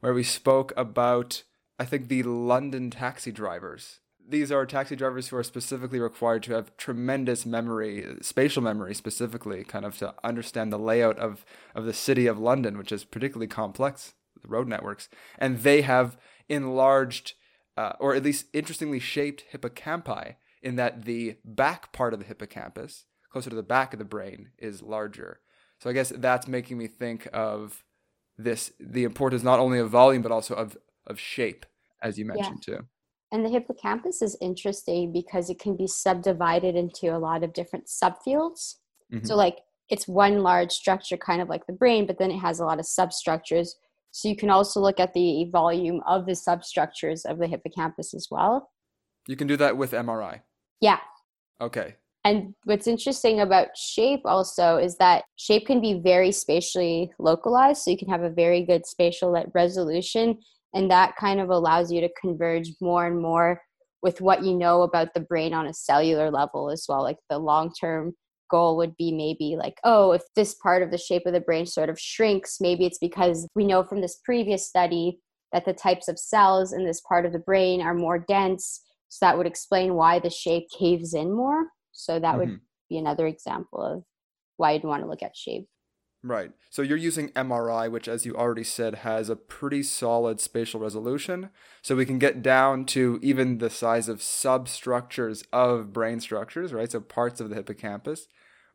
where 0.00 0.14
we 0.14 0.22
spoke 0.22 0.72
about 0.76 1.42
i 1.78 1.84
think 1.84 2.08
the 2.08 2.22
london 2.22 2.90
taxi 2.90 3.32
drivers 3.32 3.98
these 4.30 4.52
are 4.52 4.66
taxi 4.66 4.94
drivers 4.94 5.28
who 5.28 5.36
are 5.36 5.42
specifically 5.42 5.98
required 5.98 6.42
to 6.42 6.52
have 6.52 6.76
tremendous 6.76 7.46
memory, 7.46 8.04
spatial 8.20 8.62
memory 8.62 8.94
specifically, 8.94 9.64
kind 9.64 9.86
of 9.86 9.96
to 9.98 10.12
understand 10.22 10.70
the 10.70 10.78
layout 10.78 11.18
of, 11.18 11.46
of 11.74 11.86
the 11.86 11.94
city 11.94 12.26
of 12.26 12.38
London, 12.38 12.76
which 12.76 12.92
is 12.92 13.04
particularly 13.04 13.46
complex, 13.46 14.12
the 14.42 14.48
road 14.48 14.68
networks. 14.68 15.08
And 15.38 15.60
they 15.60 15.80
have 15.80 16.18
enlarged 16.46 17.32
uh, 17.78 17.92
or 18.00 18.14
at 18.14 18.22
least 18.24 18.46
interestingly 18.52 18.98
shaped 18.98 19.44
hippocampi 19.52 20.34
in 20.62 20.76
that 20.76 21.04
the 21.04 21.36
back 21.44 21.92
part 21.92 22.12
of 22.12 22.18
the 22.18 22.26
hippocampus, 22.26 23.04
closer 23.30 23.50
to 23.50 23.56
the 23.56 23.62
back 23.62 23.92
of 23.92 23.98
the 23.98 24.04
brain, 24.04 24.50
is 24.58 24.82
larger. 24.82 25.40
So 25.80 25.90
I 25.90 25.92
guess 25.92 26.12
that's 26.14 26.48
making 26.48 26.78
me 26.78 26.86
think 26.86 27.28
of 27.32 27.84
this 28.36 28.72
the 28.78 29.04
importance 29.04 29.42
not 29.42 29.58
only 29.58 29.78
of 29.78 29.90
volume 29.90 30.22
but 30.22 30.32
also 30.32 30.54
of 30.54 30.76
of 31.06 31.18
shape, 31.18 31.66
as 32.02 32.18
you 32.18 32.24
mentioned 32.24 32.64
yeah. 32.66 32.76
too. 32.76 32.86
And 33.30 33.44
the 33.44 33.50
hippocampus 33.50 34.22
is 34.22 34.36
interesting 34.40 35.12
because 35.12 35.50
it 35.50 35.58
can 35.58 35.76
be 35.76 35.86
subdivided 35.86 36.76
into 36.76 37.14
a 37.14 37.18
lot 37.18 37.44
of 37.44 37.52
different 37.52 37.86
subfields. 37.86 38.76
Mm-hmm. 39.12 39.26
So 39.26 39.36
like 39.36 39.58
it's 39.90 40.08
one 40.08 40.42
large 40.42 40.72
structure 40.72 41.16
kind 41.16 41.40
of 41.40 41.48
like 41.48 41.66
the 41.66 41.72
brain, 41.72 42.06
but 42.06 42.18
then 42.18 42.30
it 42.30 42.38
has 42.38 42.60
a 42.60 42.64
lot 42.64 42.78
of 42.78 42.86
substructures 42.86 43.76
so 44.10 44.28
you 44.28 44.36
can 44.36 44.50
also 44.50 44.80
look 44.80 45.00
at 45.00 45.14
the 45.14 45.44
volume 45.50 46.00
of 46.06 46.26
the 46.26 46.34
substructures 46.34 47.24
of 47.24 47.38
the 47.38 47.46
hippocampus 47.46 48.14
as 48.14 48.28
well. 48.30 48.70
You 49.26 49.36
can 49.36 49.46
do 49.46 49.56
that 49.56 49.76
with 49.76 49.92
MRI. 49.92 50.40
Yeah. 50.80 50.98
Okay. 51.60 51.96
And 52.28 52.54
what's 52.64 52.86
interesting 52.86 53.40
about 53.40 53.74
shape 53.74 54.20
also 54.26 54.76
is 54.76 54.98
that 54.98 55.24
shape 55.36 55.66
can 55.66 55.80
be 55.80 55.94
very 55.94 56.30
spatially 56.30 57.10
localized. 57.18 57.80
So 57.80 57.90
you 57.90 57.96
can 57.96 58.10
have 58.10 58.22
a 58.22 58.28
very 58.28 58.66
good 58.66 58.84
spatial 58.84 59.34
resolution. 59.54 60.38
And 60.74 60.90
that 60.90 61.16
kind 61.16 61.40
of 61.40 61.48
allows 61.48 61.90
you 61.90 62.02
to 62.02 62.10
converge 62.20 62.72
more 62.82 63.06
and 63.06 63.18
more 63.18 63.62
with 64.02 64.20
what 64.20 64.44
you 64.44 64.54
know 64.54 64.82
about 64.82 65.14
the 65.14 65.20
brain 65.20 65.54
on 65.54 65.68
a 65.68 65.72
cellular 65.72 66.30
level 66.30 66.68
as 66.68 66.84
well. 66.86 67.02
Like 67.02 67.16
the 67.30 67.38
long 67.38 67.72
term 67.72 68.12
goal 68.50 68.76
would 68.76 68.94
be 68.98 69.10
maybe 69.10 69.56
like, 69.56 69.78
oh, 69.84 70.12
if 70.12 70.20
this 70.36 70.54
part 70.54 70.82
of 70.82 70.90
the 70.90 70.98
shape 70.98 71.22
of 71.24 71.32
the 71.32 71.40
brain 71.40 71.64
sort 71.64 71.88
of 71.88 71.98
shrinks, 71.98 72.58
maybe 72.60 72.84
it's 72.84 72.98
because 72.98 73.48
we 73.54 73.64
know 73.64 73.82
from 73.82 74.02
this 74.02 74.20
previous 74.22 74.68
study 74.68 75.18
that 75.54 75.64
the 75.64 75.72
types 75.72 76.08
of 76.08 76.18
cells 76.18 76.74
in 76.74 76.84
this 76.84 77.00
part 77.00 77.24
of 77.24 77.32
the 77.32 77.38
brain 77.38 77.80
are 77.80 77.94
more 77.94 78.18
dense. 78.18 78.82
So 79.08 79.24
that 79.24 79.38
would 79.38 79.46
explain 79.46 79.94
why 79.94 80.18
the 80.18 80.28
shape 80.28 80.66
caves 80.78 81.14
in 81.14 81.32
more. 81.34 81.68
So 81.98 82.18
that 82.18 82.36
mm-hmm. 82.36 82.38
would 82.38 82.60
be 82.88 82.98
another 82.98 83.26
example 83.26 83.82
of 83.82 84.04
why 84.56 84.72
you'd 84.72 84.84
want 84.84 85.02
to 85.02 85.08
look 85.08 85.22
at 85.22 85.36
shape. 85.36 85.68
Right. 86.22 86.50
So 86.70 86.82
you're 86.82 86.96
using 86.96 87.28
MRI, 87.30 87.90
which, 87.90 88.08
as 88.08 88.26
you 88.26 88.34
already 88.34 88.64
said, 88.64 88.96
has 88.96 89.28
a 89.28 89.36
pretty 89.36 89.84
solid 89.84 90.40
spatial 90.40 90.80
resolution. 90.80 91.50
So 91.80 91.94
we 91.94 92.06
can 92.06 92.18
get 92.18 92.42
down 92.42 92.86
to 92.86 93.20
even 93.22 93.58
the 93.58 93.70
size 93.70 94.08
of 94.08 94.20
substructures 94.20 95.44
of 95.52 95.92
brain 95.92 96.18
structures, 96.18 96.72
right? 96.72 96.90
So 96.90 97.00
parts 97.00 97.40
of 97.40 97.50
the 97.50 97.54
hippocampus. 97.54 98.26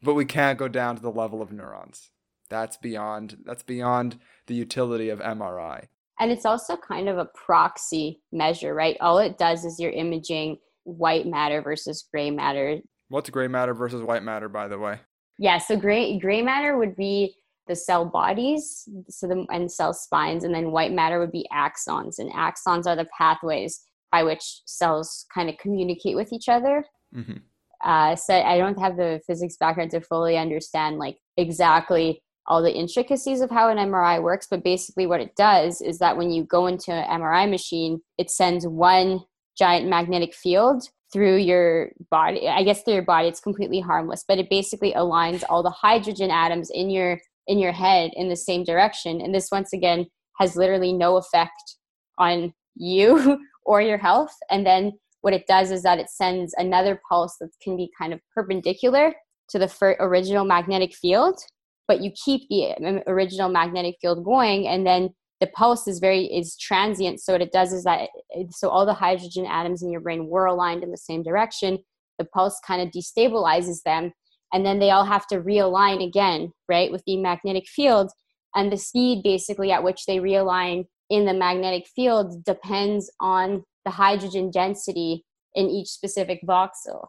But 0.01 0.13
we 0.13 0.25
can't 0.25 0.59
go 0.59 0.67
down 0.67 0.95
to 0.95 1.01
the 1.01 1.11
level 1.11 1.41
of 1.41 1.51
neurons. 1.51 2.11
That's 2.49 2.77
beyond 2.77 3.37
that's 3.45 3.63
beyond 3.63 4.19
the 4.47 4.53
utility 4.53 5.09
of 5.09 5.19
MRI. 5.19 5.87
And 6.19 6.31
it's 6.31 6.45
also 6.45 6.77
kind 6.77 7.09
of 7.09 7.17
a 7.17 7.29
proxy 7.33 8.21
measure, 8.31 8.73
right? 8.73 8.97
All 9.01 9.17
it 9.17 9.37
does 9.37 9.65
is 9.65 9.79
you're 9.79 9.91
imaging 9.91 10.57
white 10.83 11.25
matter 11.25 11.61
versus 11.61 12.05
gray 12.09 12.31
matter. 12.31 12.79
What's 13.09 13.29
gray 13.29 13.47
matter 13.47 13.73
versus 13.73 14.01
white 14.01 14.23
matter, 14.23 14.49
by 14.49 14.67
the 14.67 14.79
way? 14.79 14.99
Yeah, 15.37 15.57
so 15.57 15.75
gray 15.75 16.17
gray 16.19 16.41
matter 16.41 16.77
would 16.77 16.95
be 16.95 17.35
the 17.67 17.75
cell 17.75 18.05
bodies, 18.05 18.87
so 19.09 19.27
the 19.27 19.45
and 19.49 19.71
cell 19.71 19.93
spines, 19.93 20.43
and 20.43 20.53
then 20.53 20.71
white 20.71 20.91
matter 20.91 21.19
would 21.19 21.31
be 21.31 21.47
axons, 21.53 22.19
and 22.19 22.31
axons 22.33 22.85
are 22.85 22.95
the 22.95 23.07
pathways 23.17 23.81
by 24.11 24.23
which 24.23 24.61
cells 24.65 25.25
kind 25.33 25.49
of 25.49 25.57
communicate 25.57 26.15
with 26.15 26.31
each 26.31 26.49
other. 26.49 26.85
Mm-hmm. 27.15 27.37
Uh, 27.83 28.15
so 28.15 28.33
I 28.33 28.57
don't 28.57 28.79
have 28.79 28.95
the 28.95 29.21
physics 29.25 29.57
background 29.57 29.91
to 29.91 30.01
fully 30.01 30.37
understand 30.37 30.99
like 30.99 31.17
exactly 31.35 32.21
all 32.45 32.61
the 32.61 32.73
intricacies 32.73 33.41
of 33.41 33.49
how 33.49 33.69
an 33.69 33.77
MRI 33.77 34.21
works, 34.21 34.47
but 34.49 34.63
basically 34.63 35.07
what 35.07 35.21
it 35.21 35.35
does 35.35 35.81
is 35.81 35.99
that 35.99 36.17
when 36.17 36.29
you 36.29 36.43
go 36.43 36.67
into 36.67 36.91
an 36.91 37.21
MRI 37.21 37.49
machine, 37.49 38.01
it 38.17 38.29
sends 38.29 38.67
one 38.67 39.21
giant 39.57 39.87
magnetic 39.87 40.33
field 40.33 40.89
through 41.13 41.37
your 41.37 41.91
body. 42.09 42.47
I 42.47 42.63
guess 42.63 42.81
through 42.81 42.95
your 42.95 43.03
body, 43.03 43.27
it's 43.27 43.39
completely 43.39 43.79
harmless, 43.79 44.25
but 44.27 44.39
it 44.39 44.49
basically 44.49 44.93
aligns 44.93 45.43
all 45.47 45.63
the 45.63 45.69
hydrogen 45.69 46.31
atoms 46.31 46.69
in 46.73 46.89
your 46.89 47.19
in 47.47 47.59
your 47.59 47.71
head 47.71 48.11
in 48.15 48.29
the 48.29 48.35
same 48.35 48.63
direction. 48.63 49.21
And 49.21 49.35
this 49.35 49.49
once 49.51 49.71
again 49.71 50.07
has 50.39 50.55
literally 50.55 50.93
no 50.93 51.17
effect 51.17 51.77
on 52.17 52.53
you 52.75 53.39
or 53.65 53.81
your 53.81 53.97
health. 53.97 54.33
And 54.49 54.65
then 54.65 54.93
what 55.21 55.33
it 55.33 55.45
does 55.47 55.71
is 55.71 55.83
that 55.83 55.99
it 55.99 56.09
sends 56.09 56.53
another 56.57 56.99
pulse 57.07 57.37
that 57.39 57.51
can 57.61 57.77
be 57.77 57.89
kind 57.97 58.13
of 58.13 58.19
perpendicular 58.33 59.13
to 59.49 59.59
the 59.59 59.67
fir- 59.67 59.97
original 59.99 60.45
magnetic 60.45 60.95
field 60.95 61.39
but 61.87 62.01
you 62.01 62.11
keep 62.11 62.47
the 62.49 62.73
um, 62.85 63.01
original 63.07 63.49
magnetic 63.49 63.95
field 64.01 64.23
going 64.23 64.67
and 64.67 64.85
then 64.85 65.09
the 65.43 65.47
pulse 65.47 65.89
is 65.89 65.99
very 65.99 66.23
is 66.23 66.55
transient. 66.55 67.19
So 67.19 67.33
what 67.33 67.41
it 67.41 67.51
does 67.51 67.73
is 67.73 67.83
that 67.83 68.07
it, 68.29 68.53
so 68.53 68.69
all 68.69 68.85
the 68.85 68.93
hydrogen 68.93 69.45
atoms 69.45 69.83
in 69.83 69.91
your 69.91 69.99
brain 69.99 70.27
were 70.29 70.45
aligned 70.45 70.83
in 70.83 70.91
the 70.91 70.97
same 70.97 71.21
direction. 71.21 71.79
The 72.17 72.23
pulse 72.23 72.61
kind 72.65 72.81
of 72.81 72.93
destabilizes 72.93 73.83
them 73.83 74.13
and 74.53 74.65
then 74.65 74.79
they 74.79 74.91
all 74.91 75.03
have 75.03 75.27
to 75.27 75.41
realign 75.41 76.01
again 76.01 76.53
right 76.69 76.93
with 76.93 77.03
the 77.05 77.17
magnetic 77.17 77.67
field. 77.67 78.09
And 78.55 78.71
the 78.71 78.77
speed 78.77 79.21
basically 79.21 79.69
at 79.69 79.83
which 79.83 80.05
they 80.05 80.19
realign 80.19 80.85
in 81.09 81.25
the 81.25 81.33
magnetic 81.33 81.87
field 81.93 82.45
depends 82.45 83.11
on 83.19 83.65
the 83.83 83.91
hydrogen 83.91 84.49
density 84.49 85.25
in 85.55 85.67
each 85.67 85.89
specific 85.89 86.39
voxel. 86.47 87.07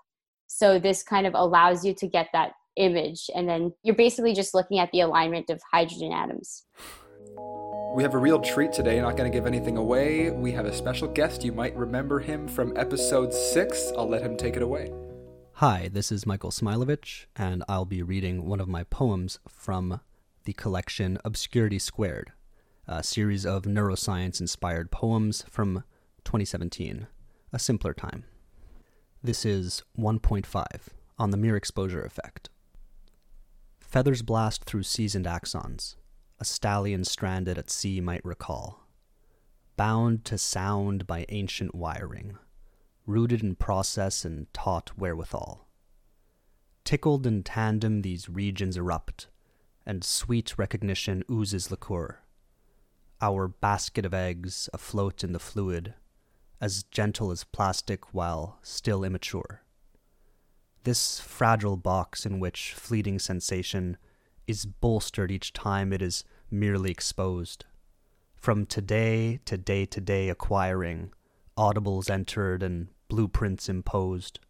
So 0.49 0.81
this 0.81 1.05
kind 1.05 1.29
of 1.29 1.35
allows 1.35 1.85
you 1.85 1.95
to 1.95 2.09
get 2.09 2.31
that 2.33 2.51
image 2.77 3.31
and 3.33 3.49
then 3.49 3.73
you're 3.85 3.95
basically 3.95 4.35
just 4.35 4.55
looking 4.55 4.81
at 4.81 4.91
the 4.91 4.99
alignment 4.99 5.49
of 5.51 5.63
hydrogen 5.73 6.11
atoms 6.11 6.65
we 7.95 8.03
have 8.03 8.15
a 8.15 8.19
real 8.19 8.41
treat 8.41 8.73
today 8.73 9.01
not 9.01 9.17
going 9.17 9.31
to 9.31 9.37
give 9.37 9.47
anything 9.47 9.77
away. 9.77 10.31
We 10.31 10.53
have 10.53 10.67
a 10.67 10.75
special 10.75 11.09
guest. 11.09 11.45
You 11.45 11.53
might 11.53 11.77
remember 11.77 12.19
him 12.21 12.49
from 12.49 12.77
episode 12.77 13.33
6 13.33 13.93
i'll 13.97 14.09
let 14.09 14.23
him 14.23 14.37
take 14.37 14.57
it 14.57 14.63
away. 14.63 14.93
Hi 15.55 15.89
this 15.93 16.11
is 16.11 16.27
michael 16.27 16.51
smilovich 16.51 17.27
and 17.37 17.63
i'll 17.69 17.85
be 17.85 18.03
reading 18.03 18.47
one 18.47 18.61
of 18.61 18.69
my 18.69 18.85
poems 18.85 19.39
from 19.49 20.01
the 20.45 20.53
collection 20.53 21.19
obscurity 21.25 21.79
squared 21.79 22.33
a 22.87 23.03
series 23.03 23.47
of 23.47 23.63
neuroscience 23.63 24.41
inspired 24.41 24.91
poems 24.91 25.45
from 25.49 25.85
2017 26.25 27.07
a 27.53 27.59
simpler 27.59 27.95
time. 27.95 28.25
This 29.23 29.47
is 29.47 29.85
1.5 29.97 30.67
on 31.19 31.31
the 31.31 31.37
mere 31.37 31.57
exposure 31.57 32.03
effect. 32.03 32.51
Feathers 33.81 34.23
blast 34.23 34.65
through 34.65 34.83
seasoned 34.83 35.25
axons, 35.25 35.95
a 36.39 36.45
stallion 36.45 37.05
stranded 37.05 37.59
at 37.59 37.71
sea 37.71 38.01
might 38.01 38.25
recall. 38.25 38.87
Bound 39.77 40.25
to 40.25 40.39
sound 40.39 41.07
by 41.07 41.27
ancient 41.29 41.75
wiring, 41.75 42.39
rooted 43.07 43.43
in 43.43 43.55
process 43.55 44.25
and 44.25 44.53
taught 44.53 44.97
wherewithal. 44.97 45.69
Tickled 46.85 47.27
in 47.27 47.43
tandem, 47.43 48.03
these 48.03 48.29
regions 48.29 48.77
erupt, 48.77 49.29
and 49.87 50.05
sweet 50.05 50.59
recognition 50.59 51.25
oozes 51.31 51.71
liqueur. 51.71 52.21
Our 53.21 53.49
basket 53.49 54.05
of 54.05 54.13
eggs 54.13 54.69
afloat 54.73 55.25
in 55.25 55.33
the 55.33 55.39
fluid, 55.39 55.95
as 56.61 56.83
gentle 56.85 57.31
as 57.31 57.45
plastic 57.45 58.13
while 58.13 58.59
still 58.63 59.03
immature. 59.03 59.63
This 60.85 61.21
fragile 61.21 61.77
box 61.77 62.27
in 62.27 62.39
which 62.39 62.75
fleeting 62.75 63.19
sensation 63.19 63.97
is 64.47 64.67
bolstered 64.67 65.31
each 65.31 65.53
time 65.53 65.93
it 65.93 66.03
is 66.03 66.25
merely 66.51 66.91
exposed. 66.91 67.65
From 68.37 68.67
today 68.67 69.41
to 69.45 69.57
day 69.57 69.87
to 69.87 70.01
day 70.01 70.29
acquiring, 70.29 71.13
audibles 71.57 72.11
entered 72.11 72.63
and 72.63 72.89
blueprints 73.09 73.69
imposed. 73.69 74.41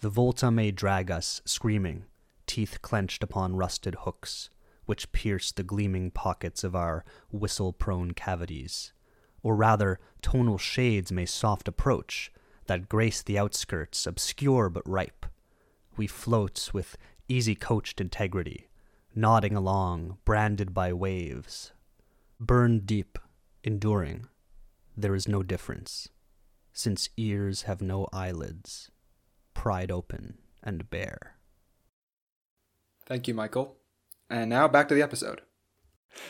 The 0.00 0.08
Volta 0.08 0.50
may 0.50 0.70
drag 0.70 1.10
us, 1.10 1.40
screaming, 1.44 2.04
teeth 2.46 2.82
clenched 2.82 3.22
upon 3.22 3.56
rusted 3.56 3.94
hooks, 4.00 4.50
which 4.84 5.12
pierce 5.12 5.52
the 5.52 5.62
gleaming 5.62 6.10
pockets 6.10 6.64
of 6.64 6.74
our 6.74 7.04
whistle 7.30 7.72
prone 7.72 8.12
cavities. 8.12 8.92
Or 9.42 9.54
rather, 9.54 10.00
tonal 10.22 10.58
shades 10.58 11.12
may 11.12 11.26
soft 11.26 11.68
approach, 11.68 12.32
that 12.66 12.88
grace 12.88 13.22
the 13.22 13.38
outskirts, 13.38 14.06
obscure 14.06 14.68
but 14.70 14.88
ripe, 14.88 15.26
we 15.96 16.06
float 16.06 16.70
with 16.72 16.96
easy 17.28 17.54
coached 17.54 18.00
integrity, 18.00 18.68
nodding 19.14 19.56
along, 19.56 20.18
branded 20.24 20.74
by 20.74 20.92
waves. 20.92 21.72
Burned 22.40 22.86
deep, 22.86 23.18
enduring, 23.62 24.28
there 24.96 25.14
is 25.14 25.28
no 25.28 25.42
difference, 25.42 26.08
since 26.72 27.08
ears 27.16 27.62
have 27.62 27.80
no 27.80 28.08
eyelids, 28.12 28.90
pried 29.54 29.90
open 29.90 30.38
and 30.62 30.88
bare. 30.90 31.36
Thank 33.06 33.28
you, 33.28 33.34
Michael. 33.34 33.76
And 34.30 34.50
now 34.50 34.68
back 34.68 34.88
to 34.88 34.94
the 34.94 35.02
episode. 35.02 35.42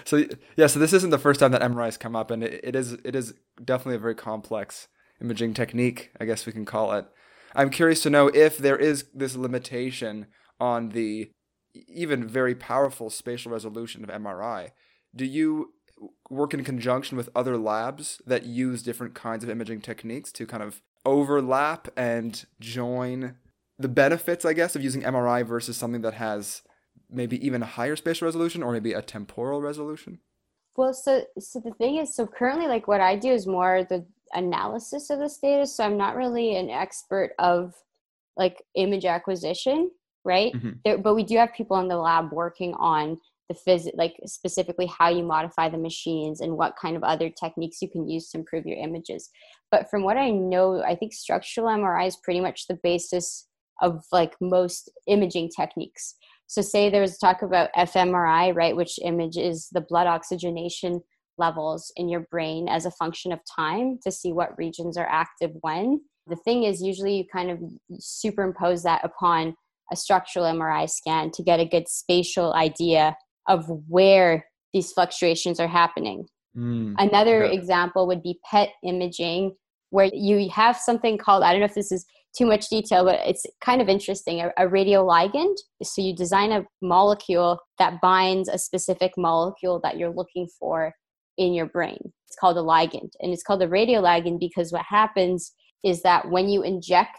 So 0.04 0.24
yeah, 0.56 0.66
so 0.66 0.78
this 0.78 0.92
isn't 0.92 1.10
the 1.10 1.18
first 1.18 1.40
time 1.40 1.52
that 1.52 1.62
MRI 1.62 1.86
has 1.86 1.96
come 1.96 2.16
up, 2.16 2.30
and 2.30 2.42
it, 2.42 2.60
it 2.64 2.74
is 2.74 2.92
it 3.04 3.14
is 3.14 3.34
definitely 3.62 3.96
a 3.96 4.00
very 4.00 4.14
complex 4.14 4.88
imaging 5.20 5.54
technique, 5.54 6.10
I 6.18 6.24
guess 6.24 6.46
we 6.46 6.52
can 6.52 6.64
call 6.64 6.92
it. 6.92 7.06
I'm 7.54 7.70
curious 7.70 8.02
to 8.02 8.10
know 8.10 8.28
if 8.28 8.58
there 8.58 8.76
is 8.76 9.06
this 9.14 9.36
limitation 9.36 10.26
on 10.58 10.90
the 10.90 11.30
even 11.74 12.28
very 12.28 12.54
powerful 12.54 13.10
spatial 13.10 13.52
resolution 13.52 14.04
of 14.04 14.10
MRI. 14.10 14.70
Do 15.14 15.24
you 15.24 15.72
work 16.28 16.54
in 16.54 16.64
conjunction 16.64 17.16
with 17.16 17.28
other 17.34 17.56
labs 17.56 18.20
that 18.26 18.44
use 18.44 18.82
different 18.82 19.14
kinds 19.14 19.44
of 19.44 19.50
imaging 19.50 19.80
techniques 19.80 20.32
to 20.32 20.46
kind 20.46 20.62
of 20.62 20.82
overlap 21.04 21.88
and 21.96 22.44
join 22.60 23.36
the 23.78 23.88
benefits, 23.88 24.44
I 24.44 24.52
guess, 24.52 24.76
of 24.76 24.82
using 24.82 25.02
MRI 25.02 25.46
versus 25.46 25.76
something 25.76 26.02
that 26.02 26.14
has 26.14 26.62
maybe 27.10 27.44
even 27.44 27.62
a 27.62 27.66
higher 27.66 27.96
spatial 27.96 28.26
resolution 28.26 28.62
or 28.62 28.72
maybe 28.72 28.92
a 28.92 29.02
temporal 29.02 29.60
resolution? 29.60 30.20
Well, 30.76 30.92
so 30.92 31.24
so 31.38 31.60
the 31.60 31.72
thing 31.72 31.98
is, 31.98 32.14
so 32.14 32.26
currently, 32.26 32.66
like 32.66 32.88
what 32.88 33.00
I 33.00 33.16
do 33.16 33.30
is 33.30 33.46
more 33.46 33.84
the 33.84 34.04
analysis 34.34 35.10
of 35.10 35.18
this 35.18 35.38
data 35.38 35.66
so 35.66 35.84
i'm 35.84 35.96
not 35.96 36.16
really 36.16 36.56
an 36.56 36.68
expert 36.68 37.32
of 37.38 37.74
like 38.36 38.62
image 38.74 39.04
acquisition 39.04 39.90
right 40.24 40.52
mm-hmm. 40.52 40.70
there, 40.84 40.98
but 40.98 41.14
we 41.14 41.24
do 41.24 41.36
have 41.36 41.52
people 41.54 41.78
in 41.78 41.88
the 41.88 41.96
lab 41.96 42.32
working 42.32 42.74
on 42.74 43.18
the 43.48 43.54
phys 43.54 43.88
like 43.94 44.14
specifically 44.24 44.86
how 44.86 45.08
you 45.08 45.22
modify 45.22 45.68
the 45.68 45.76
machines 45.76 46.40
and 46.40 46.56
what 46.56 46.76
kind 46.80 46.96
of 46.96 47.02
other 47.02 47.28
techniques 47.28 47.82
you 47.82 47.90
can 47.90 48.08
use 48.08 48.30
to 48.30 48.38
improve 48.38 48.64
your 48.64 48.78
images 48.78 49.28
but 49.70 49.90
from 49.90 50.02
what 50.02 50.16
i 50.16 50.30
know 50.30 50.82
i 50.82 50.94
think 50.94 51.12
structural 51.12 51.66
mri 51.66 52.06
is 52.06 52.16
pretty 52.16 52.40
much 52.40 52.66
the 52.66 52.78
basis 52.82 53.46
of 53.80 54.04
like 54.12 54.34
most 54.40 54.90
imaging 55.06 55.50
techniques. 55.50 56.14
So 56.46 56.62
say 56.62 56.90
there 56.90 57.00
was 57.00 57.18
talk 57.18 57.42
about 57.42 57.70
fMRI, 57.76 58.54
right, 58.54 58.76
which 58.76 58.98
image 59.02 59.36
is 59.36 59.68
the 59.72 59.80
blood 59.80 60.06
oxygenation 60.06 61.00
levels 61.36 61.92
in 61.96 62.08
your 62.08 62.26
brain 62.30 62.68
as 62.68 62.86
a 62.86 62.92
function 62.92 63.32
of 63.32 63.40
time 63.56 63.98
to 64.04 64.12
see 64.12 64.32
what 64.32 64.56
regions 64.56 64.96
are 64.96 65.08
active 65.08 65.50
when. 65.62 66.00
The 66.26 66.36
thing 66.36 66.64
is, 66.64 66.82
usually 66.82 67.16
you 67.16 67.24
kind 67.30 67.50
of 67.50 67.58
superimpose 67.98 68.82
that 68.84 69.04
upon 69.04 69.56
a 69.92 69.96
structural 69.96 70.46
MRI 70.46 70.88
scan 70.88 71.30
to 71.32 71.42
get 71.42 71.60
a 71.60 71.64
good 71.64 71.88
spatial 71.88 72.54
idea 72.54 73.16
of 73.48 73.64
where 73.88 74.46
these 74.72 74.92
fluctuations 74.92 75.60
are 75.60 75.68
happening. 75.68 76.26
Mm, 76.56 76.94
Another 76.98 77.44
okay. 77.44 77.54
example 77.54 78.06
would 78.06 78.22
be 78.22 78.38
PET 78.50 78.70
imaging, 78.82 79.54
where 79.90 80.10
you 80.12 80.48
have 80.50 80.76
something 80.76 81.18
called, 81.18 81.42
I 81.42 81.52
don't 81.52 81.60
know 81.60 81.66
if 81.66 81.74
this 81.74 81.92
is 81.92 82.04
too 82.36 82.46
much 82.46 82.68
detail, 82.68 83.04
but 83.04 83.20
it's 83.26 83.46
kind 83.60 83.80
of 83.80 83.88
interesting 83.88 84.40
a, 84.40 84.48
a 84.56 84.68
radioligand. 84.68 85.54
So 85.82 86.02
you 86.02 86.14
design 86.14 86.50
a 86.50 86.64
molecule 86.82 87.60
that 87.78 88.00
binds 88.00 88.48
a 88.48 88.58
specific 88.58 89.12
molecule 89.16 89.80
that 89.84 89.96
you're 89.96 90.14
looking 90.14 90.48
for 90.58 90.92
in 91.38 91.54
your 91.54 91.66
brain. 91.66 91.98
It's 92.26 92.36
called 92.38 92.56
a 92.56 92.60
ligand. 92.60 93.10
And 93.20 93.32
it's 93.32 93.42
called 93.42 93.62
a 93.62 93.68
radioligand 93.68 94.40
because 94.40 94.72
what 94.72 94.84
happens 94.88 95.52
is 95.84 96.02
that 96.02 96.30
when 96.30 96.48
you 96.48 96.62
inject 96.62 97.18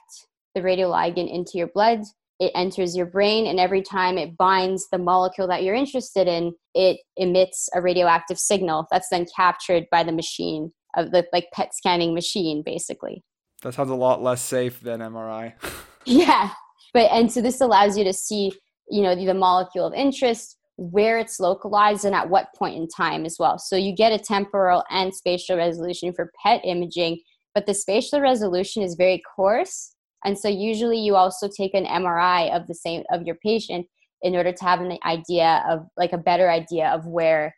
the 0.54 0.62
radioligand 0.62 1.34
into 1.34 1.52
your 1.56 1.70
blood, 1.74 2.02
it 2.40 2.52
enters 2.56 2.96
your 2.96 3.06
brain, 3.06 3.48
and 3.48 3.60
every 3.60 3.82
time 3.82 4.18
it 4.18 4.38
binds 4.38 4.88
the 4.92 4.98
molecule 4.98 5.48
that 5.48 5.64
you're 5.64 5.76
interested 5.76 6.28
in, 6.28 6.54
it 6.74 6.98
emits 7.18 7.70
a 7.74 7.82
radioactive 7.82 8.38
signal 8.38 8.88
that's 8.92 9.08
then 9.10 9.26
captured 9.36 9.86
by 9.92 10.04
the 10.04 10.12
machine 10.12 10.72
of 10.98 11.12
the 11.12 11.26
like 11.32 11.48
PET 11.54 11.74
scanning 11.74 12.14
machine, 12.14 12.62
basically. 12.66 13.24
That 13.62 13.74
sounds 13.74 13.90
a 13.90 13.96
lot 13.96 14.22
less 14.22 14.42
safe 14.42 14.82
than 14.82 15.00
MRI. 15.00 15.54
yeah, 16.06 16.52
but 16.94 17.10
and 17.12 17.32
so 17.32 17.42
this 17.42 17.62
allows 17.62 17.98
you 17.98 18.04
to 18.04 18.14
see, 18.14 18.52
you 18.90 19.02
know, 19.02 19.16
the, 19.16 19.26
the 19.26 19.34
molecule 19.34 19.88
of 19.88 19.94
interest, 19.94 20.58
where 20.78 21.18
it's 21.18 21.40
localized 21.40 22.04
and 22.04 22.14
at 22.14 22.30
what 22.30 22.48
point 22.58 22.76
in 22.76 22.88
time 22.88 23.26
as 23.26 23.38
well. 23.40 23.58
So 23.58 23.76
you 23.76 23.96
get 23.96 24.12
a 24.12 24.20
temporal 24.20 24.84
and 24.90 25.14
spatial 25.14 25.58
resolution 25.58 26.14
for 26.14 26.32
PET 26.44 26.62
imaging, 26.66 27.20
but 27.54 27.66
the 27.66 27.74
spatial 27.74 28.20
resolution 28.20 28.84
is 28.84 28.96
very 28.96 29.22
coarse. 29.36 29.95
And 30.26 30.38
so 30.38 30.50
usually 30.50 31.00
you 31.00 31.16
also 31.16 31.48
take 31.48 31.74
an 31.74 31.86
MRI 31.86 32.54
of 32.54 32.68
the 32.68 32.74
same 32.74 33.04
of 33.12 33.24
your 33.24 33.36
patient 33.36 33.88
in 34.22 34.36
order 34.36 34.52
to 34.52 34.64
have 34.64 34.82
an 34.82 34.98
idea 35.06 35.64
of 35.70 35.86
like 35.96 36.12
a 36.14 36.18
better 36.18 36.50
idea 36.50 36.90
of 36.90 37.06
where 37.06 37.56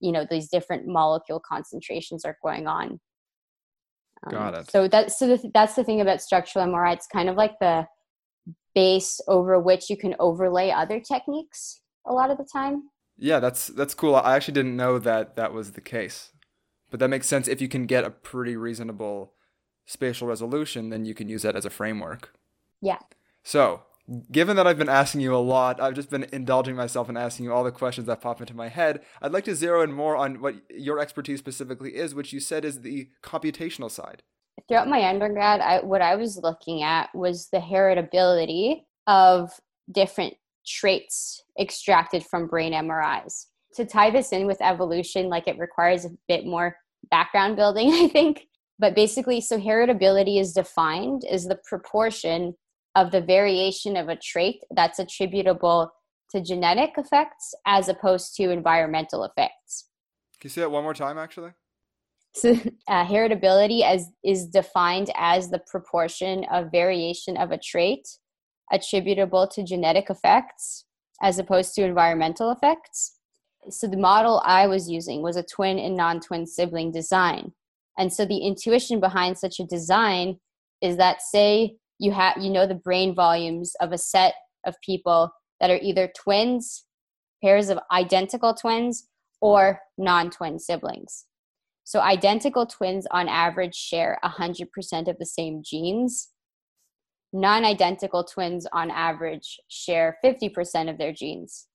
you 0.00 0.12
know 0.12 0.26
these 0.28 0.48
different 0.48 0.86
molecule 0.86 1.40
concentrations 1.40 2.24
are 2.24 2.36
going 2.42 2.66
on. 2.66 3.00
Um, 4.26 4.32
Got 4.32 4.54
it. 4.54 4.70
So 4.70 4.88
that 4.88 5.12
so 5.12 5.36
the, 5.36 5.50
that's 5.54 5.74
the 5.74 5.84
thing 5.84 6.00
about 6.00 6.20
structural 6.20 6.66
MRI. 6.66 6.94
It's 6.94 7.06
kind 7.06 7.28
of 7.28 7.36
like 7.36 7.54
the 7.60 7.86
base 8.74 9.20
over 9.28 9.58
which 9.58 9.88
you 9.88 9.96
can 9.96 10.14
overlay 10.18 10.70
other 10.70 11.00
techniques 11.00 11.80
a 12.06 12.12
lot 12.12 12.30
of 12.30 12.38
the 12.38 12.48
time. 12.52 12.90
Yeah, 13.16 13.40
that's 13.40 13.68
that's 13.68 13.94
cool. 13.94 14.16
I 14.16 14.34
actually 14.34 14.54
didn't 14.54 14.76
know 14.76 14.98
that 14.98 15.36
that 15.36 15.52
was 15.52 15.72
the 15.72 15.80
case. 15.80 16.32
But 16.90 17.00
that 17.00 17.08
makes 17.08 17.26
sense 17.26 17.48
if 17.48 17.60
you 17.60 17.68
can 17.68 17.86
get 17.86 18.04
a 18.04 18.10
pretty 18.10 18.56
reasonable 18.56 19.34
spatial 19.88 20.28
resolution, 20.28 20.90
then 20.90 21.04
you 21.04 21.14
can 21.14 21.28
use 21.28 21.42
that 21.42 21.56
as 21.56 21.64
a 21.64 21.70
framework. 21.70 22.32
Yeah. 22.80 22.98
So, 23.42 23.82
given 24.30 24.54
that 24.56 24.66
I've 24.66 24.78
been 24.78 24.88
asking 24.88 25.22
you 25.22 25.34
a 25.34 25.38
lot, 25.38 25.80
I've 25.80 25.94
just 25.94 26.10
been 26.10 26.26
indulging 26.30 26.76
myself 26.76 27.08
and 27.08 27.16
asking 27.16 27.46
you 27.46 27.52
all 27.52 27.64
the 27.64 27.72
questions 27.72 28.06
that 28.06 28.20
pop 28.20 28.40
into 28.40 28.54
my 28.54 28.68
head. 28.68 29.00
I'd 29.20 29.32
like 29.32 29.44
to 29.44 29.54
zero 29.54 29.82
in 29.82 29.92
more 29.92 30.14
on 30.14 30.40
what 30.40 30.56
your 30.70 31.00
expertise 31.00 31.38
specifically 31.38 31.96
is, 31.96 32.14
which 32.14 32.32
you 32.32 32.38
said 32.38 32.64
is 32.64 32.82
the 32.82 33.08
computational 33.22 33.90
side. 33.90 34.22
Throughout 34.68 34.88
my 34.88 35.08
undergrad, 35.08 35.60
I, 35.60 35.80
what 35.80 36.02
I 36.02 36.16
was 36.16 36.36
looking 36.36 36.82
at 36.82 37.08
was 37.14 37.48
the 37.50 37.58
heritability 37.58 38.82
of 39.06 39.50
different 39.90 40.34
traits 40.66 41.42
extracted 41.58 42.24
from 42.26 42.46
brain 42.46 42.74
MRIs. 42.74 43.46
To 43.76 43.86
tie 43.86 44.10
this 44.10 44.32
in 44.32 44.46
with 44.46 44.60
evolution, 44.60 45.28
like 45.28 45.48
it 45.48 45.58
requires 45.58 46.04
a 46.04 46.10
bit 46.28 46.44
more 46.44 46.76
background 47.10 47.56
building, 47.56 47.90
I 47.92 48.08
think. 48.08 48.48
But 48.78 48.94
basically, 48.94 49.40
so 49.40 49.58
heritability 49.58 50.40
is 50.40 50.52
defined 50.52 51.24
as 51.24 51.46
the 51.46 51.58
proportion 51.64 52.54
of 52.94 53.10
the 53.10 53.20
variation 53.20 53.96
of 53.96 54.08
a 54.08 54.16
trait 54.16 54.62
that's 54.70 54.98
attributable 54.98 55.90
to 56.30 56.40
genetic 56.40 56.92
effects 56.96 57.54
as 57.66 57.88
opposed 57.88 58.36
to 58.36 58.50
environmental 58.50 59.24
effects. 59.24 59.86
Can 60.40 60.48
you 60.48 60.50
say 60.50 60.60
that 60.60 60.70
one 60.70 60.84
more 60.84 60.94
time, 60.94 61.18
actually? 61.18 61.52
So, 62.34 62.52
uh, 62.88 63.04
heritability 63.04 63.82
as 63.82 64.10
is 64.24 64.46
defined 64.46 65.10
as 65.16 65.50
the 65.50 65.60
proportion 65.70 66.44
of 66.52 66.70
variation 66.70 67.36
of 67.36 67.50
a 67.50 67.58
trait 67.58 68.06
attributable 68.70 69.48
to 69.48 69.64
genetic 69.64 70.10
effects 70.10 70.84
as 71.22 71.38
opposed 71.38 71.74
to 71.74 71.84
environmental 71.84 72.50
effects. 72.50 73.16
So 73.70 73.86
the 73.86 73.96
model 73.96 74.40
I 74.44 74.66
was 74.66 74.88
using 74.88 75.22
was 75.22 75.36
a 75.36 75.42
twin 75.42 75.78
and 75.78 75.96
non-twin 75.96 76.46
sibling 76.46 76.92
design. 76.92 77.52
And 77.98 78.12
so 78.12 78.24
the 78.24 78.38
intuition 78.38 79.00
behind 79.00 79.38
such 79.38 79.58
a 79.60 79.66
design 79.66 80.38
is 80.80 80.96
that 80.96 81.22
say 81.22 81.76
you 81.98 82.12
have 82.12 82.36
you 82.38 82.50
know 82.50 82.66
the 82.66 82.74
brain 82.74 83.14
volumes 83.14 83.74
of 83.80 83.92
a 83.92 83.98
set 83.98 84.34
of 84.64 84.76
people 84.84 85.30
that 85.60 85.70
are 85.70 85.80
either 85.82 86.10
twins, 86.16 86.84
pairs 87.42 87.68
of 87.68 87.78
identical 87.92 88.54
twins, 88.54 89.08
or 89.40 89.80
non-twin 89.98 90.58
siblings. 90.58 91.24
So 91.84 92.00
identical 92.00 92.66
twins 92.66 93.06
on 93.10 93.28
average 93.28 93.74
share 93.74 94.18
100% 94.22 95.08
of 95.08 95.18
the 95.18 95.26
same 95.26 95.62
genes 95.64 96.28
non 97.32 97.64
identical 97.64 98.24
twins 98.24 98.66
on 98.72 98.90
average 98.90 99.58
share 99.68 100.18
50% 100.24 100.90
of 100.90 100.98
their 100.98 101.12
genes. 101.12 101.66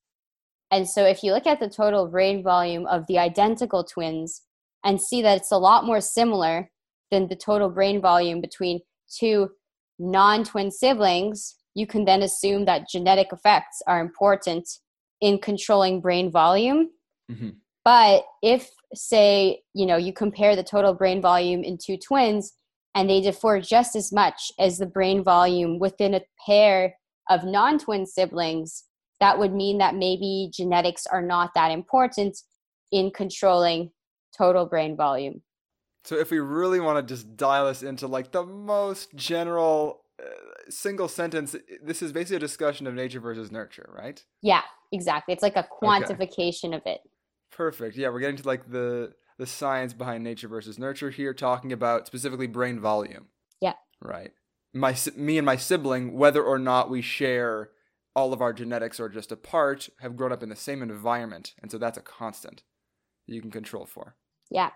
And 0.71 0.89
so, 0.89 1.05
if 1.05 1.23
you 1.23 1.31
look 1.31 1.45
at 1.45 1.59
the 1.59 1.69
total 1.69 2.07
brain 2.07 2.43
volume 2.43 2.87
of 2.87 3.05
the 3.07 3.19
identical 3.19 3.83
twins 3.83 4.41
and 4.83 5.01
see 5.01 5.21
that 5.21 5.37
it's 5.37 5.51
a 5.51 5.57
lot 5.57 5.85
more 5.85 6.01
similar 6.01 6.69
than 7.11 7.27
the 7.27 7.35
total 7.35 7.69
brain 7.69 8.01
volume 8.01 8.41
between 8.41 8.81
two 9.17 9.49
non 9.99 10.43
twin 10.43 10.71
siblings, 10.71 11.55
you 11.75 11.87
can 11.87 12.05
then 12.05 12.21
assume 12.21 12.65
that 12.65 12.89
genetic 12.89 13.27
effects 13.31 13.81
are 13.87 14.01
important 14.01 14.67
in 15.21 15.39
controlling 15.39 16.01
brain 16.01 16.31
volume. 16.31 16.89
Mm-hmm. 17.31 17.49
But 17.85 18.23
if, 18.41 18.69
say, 18.93 19.61
you 19.73 19.85
know, 19.85 19.97
you 19.97 20.13
compare 20.13 20.55
the 20.55 20.63
total 20.63 20.93
brain 20.93 21.21
volume 21.21 21.63
in 21.63 21.77
two 21.77 21.97
twins 21.97 22.53
and 22.95 23.09
they 23.09 23.21
differ 23.21 23.59
just 23.59 23.95
as 23.95 24.11
much 24.11 24.51
as 24.59 24.77
the 24.77 24.85
brain 24.85 25.23
volume 25.23 25.79
within 25.79 26.13
a 26.13 26.21
pair 26.45 26.95
of 27.29 27.43
non 27.43 27.79
twin 27.79 28.05
siblings, 28.05 28.83
that 29.19 29.39
would 29.39 29.53
mean 29.53 29.77
that 29.77 29.95
maybe 29.95 30.51
genetics 30.53 31.05
are 31.05 31.21
not 31.21 31.51
that 31.55 31.71
important 31.71 32.37
in 32.91 33.11
controlling 33.11 33.91
total 34.37 34.65
brain 34.65 34.95
volume. 34.95 35.41
So, 36.05 36.17
if 36.17 36.31
we 36.31 36.39
really 36.39 36.79
want 36.79 37.05
to 37.05 37.13
just 37.13 37.37
dial 37.37 37.67
this 37.67 37.81
into 37.81 38.07
like 38.07 38.31
the 38.31 38.45
most 38.45 39.15
general 39.15 40.03
uh, 40.21 40.25
single 40.69 41.07
sentence, 41.07 41.55
this 41.81 42.01
is 42.01 42.11
basically 42.11 42.37
a 42.37 42.39
discussion 42.39 42.87
of 42.87 42.93
nature 42.93 43.19
versus 43.19 43.51
nurture, 43.51 43.89
right? 43.95 44.23
Yeah, 44.41 44.61
exactly. 44.91 45.33
It's 45.33 45.43
like 45.43 45.55
a 45.55 45.67
quantification 45.81 46.67
okay. 46.69 46.75
of 46.75 46.81
it. 46.85 47.01
Perfect. 47.51 47.95
Yeah, 47.95 48.09
we're 48.09 48.19
getting 48.19 48.37
to 48.37 48.47
like 48.47 48.69
the 48.69 49.13
the 49.37 49.47
science 49.47 49.93
behind 49.93 50.23
nature 50.23 50.47
versus 50.47 50.77
nurture 50.77 51.09
here, 51.09 51.33
talking 51.33 51.71
about 51.71 52.07
specifically 52.07 52.47
brain 52.47 52.79
volume. 52.79 53.27
Yeah. 53.61 53.73
Right. 54.01 54.31
My 54.73 54.95
me 55.15 55.37
and 55.37 55.45
my 55.45 55.55
sibling, 55.55 56.13
whether 56.17 56.43
or 56.43 56.59
not 56.59 56.89
we 56.89 57.01
share 57.01 57.69
all 58.15 58.33
of 58.33 58.41
our 58.41 58.53
genetics 58.53 58.99
or 58.99 59.09
just 59.09 59.31
a 59.31 59.35
part, 59.35 59.89
have 60.01 60.15
grown 60.15 60.31
up 60.31 60.43
in 60.43 60.49
the 60.49 60.55
same 60.55 60.81
environment, 60.81 61.53
and 61.61 61.71
so 61.71 61.77
that's 61.77 61.97
a 61.97 62.01
constant 62.01 62.63
that 63.27 63.33
you 63.33 63.41
can 63.41 63.51
control 63.51 63.85
for. 63.85 64.15
Yeah. 64.53 64.69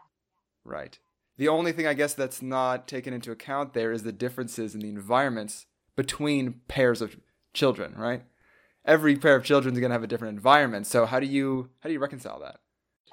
Right. 0.66 1.00
The 1.38 1.48
only 1.48 1.72
thing 1.72 1.86
I 1.86 1.94
guess 1.94 2.16
that's 2.16 2.42
not 2.42 2.88
taken 2.88 3.14
into 3.14 3.32
account 3.32 3.74
there 3.74 3.92
is 3.92 4.04
the 4.04 4.12
differences 4.12 4.74
in 4.74 4.82
the 4.82 4.90
environments 4.90 5.68
between 5.96 6.62
pairs 6.68 7.02
of 7.02 7.16
children, 7.54 7.94
right? 7.96 8.24
Every 8.84 9.16
pair 9.18 9.36
of 9.36 9.46
children 9.46 9.74
is 9.74 9.80
going 9.80 9.92
to 9.92 9.94
have 9.94 10.04
a 10.04 10.08
different 10.08 10.36
environment. 10.36 10.88
So 10.88 11.06
how 11.06 11.20
do 11.20 11.28
you 11.28 11.70
how 11.82 11.90
do 11.90 11.94
you 11.94 12.00
reconcile 12.00 12.40
that? 12.40 12.58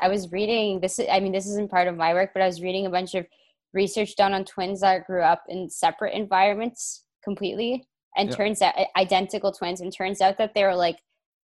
I 0.00 0.08
was 0.08 0.32
reading 0.32 0.80
this. 0.80 0.98
I 0.98 1.20
mean, 1.20 1.32
this 1.32 1.46
isn't 1.46 1.70
part 1.70 1.86
of 1.86 1.96
my 1.96 2.14
work, 2.14 2.30
but 2.32 2.42
I 2.42 2.46
was 2.46 2.62
reading 2.62 2.86
a 2.86 2.90
bunch 2.90 3.14
of 3.14 3.26
research 3.74 4.16
done 4.16 4.32
on 4.32 4.44
twins 4.44 4.80
that 4.80 5.06
grew 5.06 5.22
up 5.22 5.44
in 5.48 5.68
separate 5.68 6.14
environments 6.14 7.04
completely, 7.22 7.86
and 8.16 8.30
yeah. 8.30 8.36
turns 8.36 8.62
out 8.62 8.74
identical 8.96 9.52
twins, 9.52 9.80
and 9.80 9.92
turns 9.92 10.20
out 10.20 10.38
that 10.38 10.54
they 10.54 10.64
were 10.64 10.74
like 10.74 10.98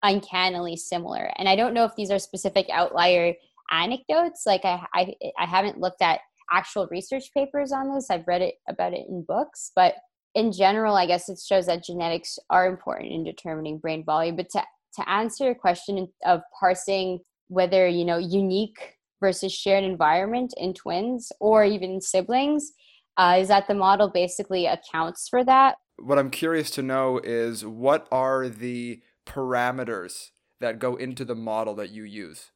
uncannily 0.03 0.77
similar. 0.77 1.33
And 1.37 1.49
I 1.49 1.57
don't 1.57 1.75
know 1.75 1.85
if 1.85 1.97
these 1.97 2.11
are 2.11 2.19
specific 2.19 2.67
outlier 2.71 3.35
anecdotes. 3.71 4.43
Like 4.47 4.65
I, 4.65 4.85
I, 4.95 5.15
I 5.39 5.47
haven't 5.47 5.81
looked 5.81 6.03
at 6.03 6.21
actual 6.53 6.89
research 6.91 7.25
papers 7.35 7.73
on 7.73 7.95
this. 7.95 8.11
I've 8.11 8.27
read 8.27 8.43
it 8.43 8.55
about 8.69 8.93
it 8.93 9.07
in 9.09 9.25
books, 9.27 9.73
but 9.75 9.95
in 10.35 10.53
general, 10.53 10.97
I 10.97 11.07
guess 11.07 11.29
it 11.29 11.39
shows 11.39 11.67
that 11.67 11.85
genetics 11.85 12.39
are 12.51 12.67
important 12.67 13.13
in 13.13 13.25
determining 13.25 13.79
brain 13.79 14.05
volume. 14.05 14.37
But 14.37 14.51
to 14.51 14.63
to 14.97 15.09
answer 15.09 15.45
your 15.45 15.55
question 15.55 16.09
of 16.25 16.41
parsing 16.59 17.21
whether 17.49 17.87
you 17.87 18.05
know 18.05 18.19
unique 18.19 18.97
versus 19.21 19.53
shared 19.53 19.85
environment 19.85 20.53
in 20.57 20.75
twins 20.75 21.33
or 21.41 21.65
even 21.65 22.01
siblings 22.01 22.73
uh, 23.17 23.39
is 23.41 23.49
that 23.49 23.67
the 23.69 23.75
model 23.75 24.11
basically 24.11 24.67
accounts 24.67 25.29
for 25.29 25.45
that 25.45 25.77
what 25.99 26.19
I'm 26.19 26.31
curious 26.31 26.71
to 26.73 26.83
know 26.83 27.21
is 27.23 27.65
what 27.65 28.07
are 28.11 28.49
the 28.49 29.01
parameters 29.27 30.31
that 30.61 30.79
go 30.79 30.97
into 30.97 31.25
the 31.25 31.35
model 31.35 31.75
that 31.77 31.91
you 31.91 32.05
use 32.05 32.51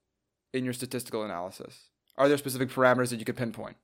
in 0.52 0.64
your 0.64 0.72
statistical 0.72 1.24
analysis? 1.24 1.90
Are 2.16 2.28
there 2.28 2.38
specific 2.38 2.68
parameters 2.68 3.10
that 3.10 3.18
you 3.18 3.24
could 3.24 3.36
pinpoint? 3.36 3.76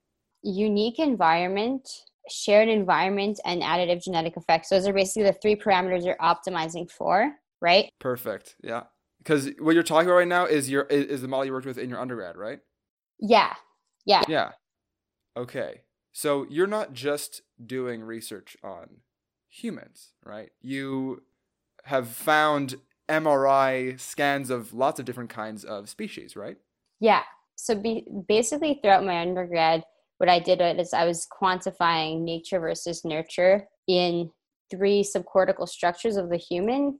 Unique 0.43 0.99
environment, 0.99 1.89
shared 2.29 2.69
environment, 2.69 3.41
and 3.45 3.63
additive 3.63 4.03
genetic 4.03 4.37
effects. 4.37 4.69
Those 4.69 4.87
are 4.87 4.93
basically 4.93 5.25
the 5.25 5.33
three 5.33 5.57
parameters 5.57 6.05
you're 6.05 6.17
optimizing 6.17 6.91
for, 6.91 7.33
right? 7.61 7.91
Perfect. 7.99 8.57
Yeah. 8.63 8.85
Because 9.19 9.51
what 9.59 9.75
you're 9.75 9.83
talking 9.83 10.07
about 10.09 10.19
right 10.19 10.29
now 10.29 10.47
is 10.47 10.71
your 10.71 10.83
is 10.85 11.23
the 11.23 11.29
model 11.29 11.47
you 11.47 11.53
worked 11.53 11.67
with 11.67 11.79
in 11.79 11.89
your 11.89 11.99
undergrad, 11.99 12.37
right? 12.37 12.61
Yeah. 13.19 13.55
Yeah. 14.05 14.23
Yeah. 14.29 14.53
Okay. 15.37 15.83
So 16.13 16.47
you're 16.49 16.67
not 16.67 16.93
just 16.93 17.43
doing 17.65 18.03
research 18.03 18.57
on 18.63 19.01
humans, 19.49 20.13
right? 20.25 20.51
You 20.63 21.23
have 21.85 22.09
found 22.09 22.77
MRI 23.09 23.99
scans 24.01 24.51
of 24.51 24.73
lots 24.73 24.99
of 24.99 25.07
different 25.07 25.31
kinds 25.31 25.65
of 25.65 25.89
species, 25.89 26.37
right? 26.37 26.57
Yeah. 27.01 27.23
So 27.57 27.75
be, 27.75 28.07
basically, 28.29 28.81
throughout 28.83 29.05
my 29.05 29.21
undergrad, 29.21 29.85
what 30.19 30.29
I 30.29 30.39
did 30.39 30.61
is 30.79 30.93
I 30.93 31.05
was 31.05 31.27
quantifying 31.27 32.23
nature 32.23 32.59
versus 32.59 33.05
nurture 33.05 33.67
in 33.87 34.31
three 34.71 35.03
subcortical 35.03 35.69
structures 35.69 36.17
of 36.17 36.31
the 36.31 36.37
human. 36.37 36.99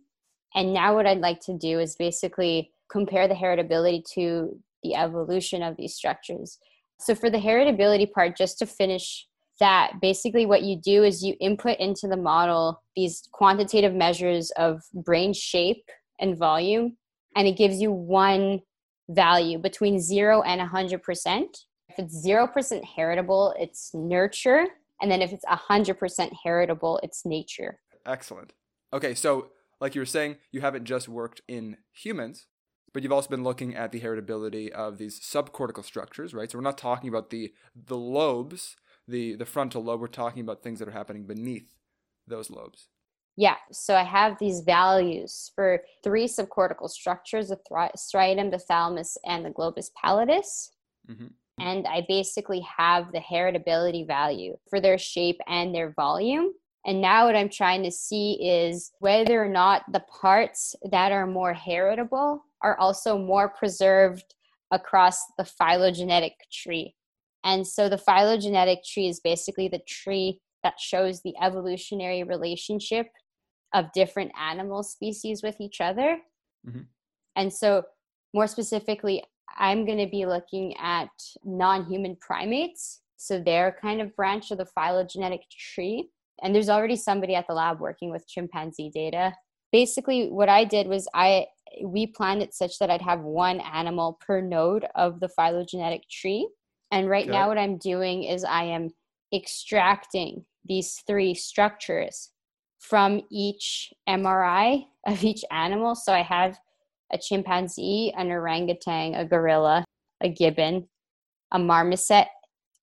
And 0.55 0.73
now, 0.73 0.95
what 0.95 1.07
I'd 1.07 1.19
like 1.19 1.41
to 1.41 1.57
do 1.57 1.81
is 1.81 1.97
basically 1.97 2.73
compare 2.91 3.27
the 3.29 3.35
heritability 3.35 4.03
to 4.15 4.59
the 4.83 4.95
evolution 4.95 5.63
of 5.63 5.77
these 5.77 5.95
structures. 5.95 6.59
So, 7.01 7.15
for 7.15 7.31
the 7.31 7.39
heritability 7.39 8.11
part, 8.11 8.37
just 8.37 8.59
to 8.61 8.67
finish 8.67 9.27
that, 9.61 10.01
basically 10.01 10.47
what 10.47 10.63
you 10.63 10.77
do 10.77 11.03
is 11.05 11.23
you 11.23 11.35
input 11.41 11.79
into 11.79 12.07
the 12.07 12.17
model 12.17 12.83
these 12.95 13.29
quantitative 13.33 13.95
measures 13.95 14.51
of 14.53 14.83
brain 14.95 15.33
shape 15.33 15.85
and 16.19 16.37
volume, 16.37 16.97
and 17.35 17.47
it 17.47 17.57
gives 17.57 17.81
you 17.81 17.93
one 17.93 18.61
value 19.11 19.59
between 19.59 20.01
zero 20.01 20.43
and 20.43 20.61
100%. 20.61 21.01
If 21.89 21.99
it's 21.99 22.27
0% 22.27 22.85
heritable, 22.85 23.55
it's 23.59 23.93
nurture. 23.95 24.67
And 25.01 25.11
then 25.11 25.23
if 25.23 25.33
it's 25.33 25.45
100% 25.45 26.33
heritable, 26.43 26.99
it's 27.03 27.27
nature. 27.27 27.79
Excellent. 28.07 28.55
Okay, 28.93 29.15
so 29.15 29.49
like 29.81 29.95
you 29.95 30.01
were 30.01 30.07
saying, 30.07 30.37
you 30.53 30.63
haven't 30.63 30.85
just 30.85 31.09
worked 31.09 31.43
in 31.49 31.77
humans, 31.93 32.47
but 32.93 33.03
you've 33.03 33.13
also 33.13 33.29
been 33.29 33.45
looking 33.45 33.75
at 33.77 33.93
the 33.93 34.01
heritability 34.01 34.71
of 34.71 34.97
these 34.97 35.21
subcortical 35.21 35.85
structures, 35.85 36.33
right? 36.33 36.51
So 36.51 36.57
we're 36.59 36.63
not 36.63 36.79
talking 36.79 37.09
about 37.09 37.31
the 37.31 37.53
the 37.75 37.97
lobes, 37.97 38.77
the 39.09 39.35
the 39.37 39.47
frontal 39.47 39.83
lobe. 39.85 40.01
We're 40.01 40.09
talking 40.09 40.43
about 40.43 40.63
things 40.63 40.79
that 40.79 40.89
are 40.89 40.93
happening 40.93 41.25
beneath 41.25 41.73
those 42.27 42.51
lobes. 42.51 42.89
Yeah, 43.39 43.57
so 43.71 43.95
I 43.95 44.03
have 44.03 44.39
these 44.39 44.61
values 44.61 45.53
for 45.55 45.83
three 46.03 46.27
subcortical 46.27 46.89
structures 46.89 47.49
the 47.49 47.59
striatum, 47.97 48.51
the 48.51 48.59
thalamus, 48.59 49.19
and 49.27 49.45
the 49.45 49.51
globus 49.51 49.91
pallidus. 50.03 50.71
Mm-hmm. 51.09 51.27
And 51.59 51.87
I 51.87 52.05
basically 52.09 52.61
have 52.61 53.13
the 53.13 53.21
heritability 53.21 54.07
value 54.07 54.57
for 54.69 54.81
their 54.81 54.99
shape 54.99 55.41
and 55.47 55.75
their 55.75 55.93
volume. 55.93 56.53
And 56.87 57.01
now 57.01 57.27
what 57.27 57.37
I'm 57.37 57.49
trying 57.49 57.83
to 57.83 57.91
see 57.91 58.35
is 58.41 58.93
whether 59.01 59.43
or 59.43 59.49
not 59.49 59.83
the 59.93 60.05
parts 60.21 60.75
that 60.91 61.13
are 61.13 61.27
more 61.27 61.53
heritable 61.53 62.45
are 62.63 62.79
also 62.79 63.19
more 63.19 63.49
preserved 63.49 64.35
across 64.71 65.21
the 65.37 65.45
phylogenetic 65.45 66.35
tree. 66.53 66.95
And 67.47 67.67
so 67.67 67.89
the 67.89 67.97
phylogenetic 67.97 68.81
tree 68.85 69.07
is 69.07 69.21
basically 69.21 69.69
the 69.69 69.81
tree 69.87 70.41
that 70.65 70.81
shows 70.81 71.23
the 71.23 71.35
evolutionary 71.41 72.25
relationship 72.25 73.07
of 73.73 73.93
different 73.95 74.33
animal 74.39 74.83
species 74.83 75.45
with 75.45 75.61
each 75.61 75.81
other. 75.81 76.19
Mm-hmm. 76.69 76.81
And 77.37 77.53
so, 77.53 77.85
more 78.35 78.49
specifically, 78.49 79.23
I'm 79.57 79.87
going 79.87 79.99
to 79.99 80.11
be 80.11 80.27
looking 80.27 80.77
at 80.77 81.09
non 81.45 81.87
human 81.87 82.17
primates. 82.21 83.03
So, 83.17 83.41
they're 83.41 83.77
kind 83.81 84.01
of 84.01 84.17
branch 84.17 84.51
of 84.51 84.59
the 84.59 84.67
phylogenetic 84.67 85.43
tree. 85.51 86.11
And 86.43 86.53
there's 86.53 86.69
already 86.69 86.97
somebody 86.97 87.37
at 87.37 87.47
the 87.47 87.55
lab 87.55 87.81
working 87.81 88.11
with 88.11 88.29
chimpanzee 88.29 88.91
data. 88.93 89.35
Basically, 89.71 90.31
what 90.31 90.49
I 90.49 90.65
did 90.65 90.89
was 90.89 91.07
I 91.15 91.47
we 91.85 92.07
planned 92.09 92.43
it 92.43 92.55
such 92.55 92.79
that 92.79 92.91
I'd 92.91 93.03
have 93.03 93.21
one 93.21 93.61
animal 93.61 94.19
per 94.27 94.41
node 94.41 94.87
of 94.95 95.21
the 95.21 95.29
phylogenetic 95.29 96.09
tree. 96.11 96.49
And 96.97 97.11
right 97.11 97.25
okay. 97.25 97.33
now, 97.33 97.49
what 97.49 97.59
I'm 97.59 97.77
doing 97.77 98.25
is 98.25 98.43
I 98.43 98.65
am 98.65 98.89
extracting 99.31 100.47
these 100.65 101.03
three 101.07 101.35
structures 101.35 102.31
from 102.79 103.21
each 103.31 103.93
MRI 104.09 104.87
of 105.07 105.23
each 105.23 105.45
animal. 105.51 105.95
So 105.95 106.15
I 106.15 106.23
have 106.23 106.59
a 107.13 107.19
chimpanzee, 107.19 108.15
an 108.17 108.31
orangutan, 108.31 109.15
a 109.15 109.27
gorilla, 109.27 109.85
a 110.23 110.31
gibbon, 110.31 110.89
a 111.53 111.59
marmoset, 111.59 112.29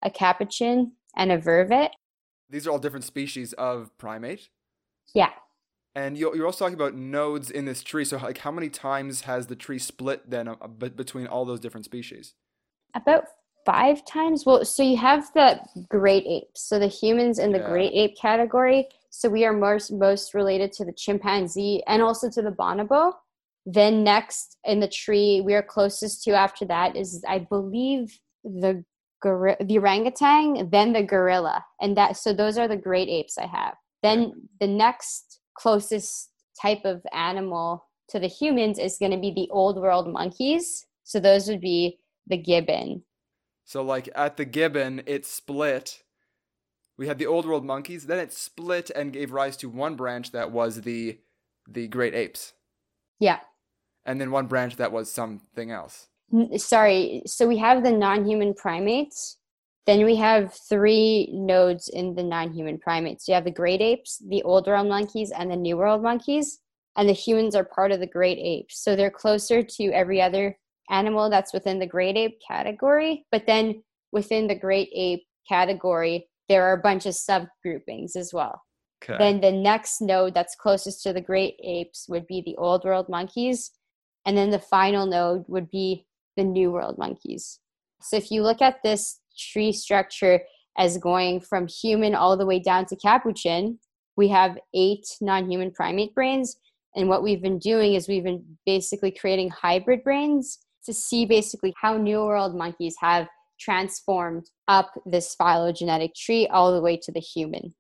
a 0.04 0.12
capuchin, 0.12 0.92
and 1.18 1.32
a 1.32 1.40
vervet. 1.40 1.90
These 2.52 2.68
are 2.68 2.72
all 2.72 2.78
different 2.78 3.06
species 3.06 3.54
of 3.54 3.98
primate. 3.98 4.50
Yeah. 5.16 5.32
And 5.96 6.20
you're 6.20 6.46
also 6.46 6.66
talking 6.66 6.76
about 6.76 6.94
nodes 6.94 7.50
in 7.50 7.66
this 7.66 7.82
tree. 7.82 8.06
So, 8.06 8.18
like, 8.18 8.38
how 8.40 8.52
many 8.52 8.70
times 8.70 9.22
has 9.22 9.48
the 9.48 9.56
tree 9.56 9.80
split 9.80 10.30
then 10.30 10.48
uh, 10.50 10.56
between 10.68 11.26
all 11.26 11.46
those 11.46 11.60
different 11.60 11.86
species? 11.86 12.36
About 12.94 13.24
five 13.66 14.06
times. 14.06 14.46
Well, 14.46 14.66
so 14.66 14.84
you 14.84 14.98
have 14.98 15.32
the 15.34 15.60
great 15.90 16.26
apes. 16.28 16.68
So 16.68 16.80
the 16.80 16.88
humans 16.88 17.40
in 17.40 17.52
the 17.52 17.60
yeah. 17.60 17.70
great 17.70 17.94
ape 17.94 18.18
category. 18.18 18.88
So 19.10 19.30
we 19.30 19.46
are 19.46 19.54
most 19.54 19.92
most 19.92 20.34
related 20.34 20.72
to 20.74 20.86
the 20.86 20.94
chimpanzee 20.94 21.84
and 21.88 22.02
also 22.02 22.30
to 22.32 22.42
the 22.42 22.52
bonobo. 22.52 23.14
Then 23.66 24.04
next 24.04 24.58
in 24.66 24.80
the 24.80 24.88
tree, 24.88 25.42
we 25.42 25.54
are 25.54 25.64
closest 25.64 26.24
to 26.24 26.32
after 26.32 26.66
that 26.66 26.96
is 26.96 27.24
I 27.28 27.40
believe 27.40 28.20
the 28.44 28.84
gor- 29.22 29.58
the 29.60 29.78
orangutan, 29.78 30.70
then 30.70 30.94
the 30.94 31.04
gorilla, 31.04 31.64
and 31.82 31.96
that. 31.98 32.18
So 32.18 32.34
those 32.34 32.58
are 32.58 32.68
the 32.68 32.78
great 32.78 33.08
apes 33.08 33.38
I 33.38 33.48
have. 33.48 33.76
Then 34.02 34.50
the 34.60 34.68
next 34.68 35.40
closest 35.58 36.30
type 36.62 36.84
of 36.84 37.02
animal 37.14 37.86
to 38.10 38.20
the 38.20 38.28
humans 38.28 38.80
is 38.80 38.98
going 38.98 39.12
to 39.12 39.18
be 39.18 39.32
the 39.32 39.50
old 39.52 39.78
world 39.78 40.12
monkeys. 40.12 40.86
So 41.04 41.20
those 41.20 41.48
would 41.48 41.62
be 41.62 42.00
the 42.28 42.38
gibbon, 42.38 43.04
so 43.66 43.84
like 43.84 44.10
at 44.16 44.38
the 44.38 44.46
Gibbon, 44.46 45.04
it 45.06 45.26
split. 45.26 46.04
We 46.98 47.08
had 47.08 47.18
the 47.18 47.26
old 47.26 47.46
world 47.46 47.66
monkeys, 47.66 48.06
then 48.06 48.20
it 48.20 48.32
split 48.34 48.90
and 48.92 49.14
gave 49.14 49.32
rise 49.32 49.58
to 49.58 49.70
one 49.70 49.96
branch 49.96 50.32
that 50.32 50.52
was 50.52 50.82
the 50.82 51.20
the 51.68 51.88
great 51.88 52.14
apes. 52.14 52.54
Yeah. 53.20 53.40
And 54.06 54.20
then 54.20 54.32
one 54.32 54.48
branch 54.48 54.76
that 54.76 54.92
was 54.92 55.10
something 55.10 55.72
else. 55.72 56.08
Sorry, 56.58 57.22
so 57.26 57.48
we 57.48 57.58
have 57.58 57.84
the 57.84 57.92
non-human 57.92 58.54
primates. 58.54 59.38
Then 59.86 60.04
we 60.06 60.16
have 60.16 60.54
three 60.54 61.30
nodes 61.32 61.90
in 61.90 62.16
the 62.16 62.24
non-human 62.24 62.80
primates. 62.80 63.28
You 63.28 63.36
have 63.36 63.44
the 63.44 63.52
great 63.52 63.82
apes, 63.82 64.22
the 64.28 64.42
old 64.44 64.68
world 64.68 64.88
monkeys, 64.88 65.32
and 65.32 65.52
the 65.52 65.56
new 65.56 65.78
world 65.78 66.02
monkeys. 66.02 66.60
And 66.96 67.08
the 67.08 67.14
humans 67.14 67.56
are 67.56 67.64
part 67.64 67.92
of 67.92 68.00
the 68.00 68.08
great 68.08 68.38
apes. 68.40 68.80
So 68.84 68.96
they're 68.96 69.12
closer 69.12 69.62
to 69.64 69.84
every 69.92 70.22
other 70.22 70.58
animal 70.90 71.30
that's 71.30 71.54
within 71.54 71.80
the 71.80 71.88
great 71.88 72.18
ape 72.18 72.40
category. 72.46 73.26
But 73.32 73.46
then 73.48 73.84
within 74.12 74.48
the 74.48 74.56
great 74.56 74.90
ape 74.96 75.24
category, 75.48 76.28
there 76.50 76.64
are 76.64 76.74
a 76.74 76.82
bunch 76.82 77.06
of 77.06 77.14
subgroupings 77.14 78.16
as 78.16 78.32
well. 78.34 78.62
Okay. 79.04 79.18
Then 79.18 79.42
the 79.42 79.52
next 79.52 80.02
node 80.02 80.34
that's 80.34 80.56
closest 80.56 81.04
to 81.04 81.14
the 81.14 81.22
great 81.22 81.56
apes 81.64 82.08
would 82.08 82.28
be 82.28 82.42
the 82.42 82.56
old 82.58 82.86
world 82.86 83.10
monkeys. 83.10 83.72
And 84.26 84.38
then 84.38 84.50
the 84.50 84.60
final 84.60 85.06
node 85.06 85.44
would 85.48 85.70
be 85.70 86.06
the 86.38 86.44
new 86.44 86.72
world 86.72 86.98
monkeys. 86.98 87.60
So 88.02 88.16
if 88.16 88.32
you 88.32 88.44
look 88.44 88.62
at 88.62 88.82
this 88.84 89.20
tree 89.38 89.72
structure 89.72 90.42
as 90.78 90.98
going 90.98 91.42
from 91.42 91.68
human 91.68 92.16
all 92.16 92.38
the 92.38 92.46
way 92.46 92.60
down 92.60 92.86
to 92.88 92.96
capuchin, 92.96 93.80
we 94.16 94.30
have 94.30 94.58
eight 94.74 95.06
non 95.22 95.50
human 95.50 95.72
primate 95.72 96.14
brains. 96.14 96.58
And 96.96 97.10
what 97.10 97.24
we've 97.24 97.42
been 97.42 97.60
doing 97.60 97.96
is 97.96 98.08
we've 98.08 98.24
been 98.24 98.44
basically 98.66 99.12
creating 99.12 99.50
hybrid 99.50 100.04
brains 100.04 100.60
to 100.86 100.94
see 100.94 101.26
basically 101.26 101.74
how 101.82 101.98
New 101.98 102.24
World 102.24 102.56
monkeys 102.56 102.96
have 103.00 103.28
transformed 103.60 104.50
up 104.68 104.92
this 105.06 105.36
phylogenetic 105.36 106.16
tree 106.16 106.48
all 106.48 106.74
the 106.74 106.82
way 106.82 106.98
to 106.98 107.12
the 107.12 107.20
human. 107.20 107.74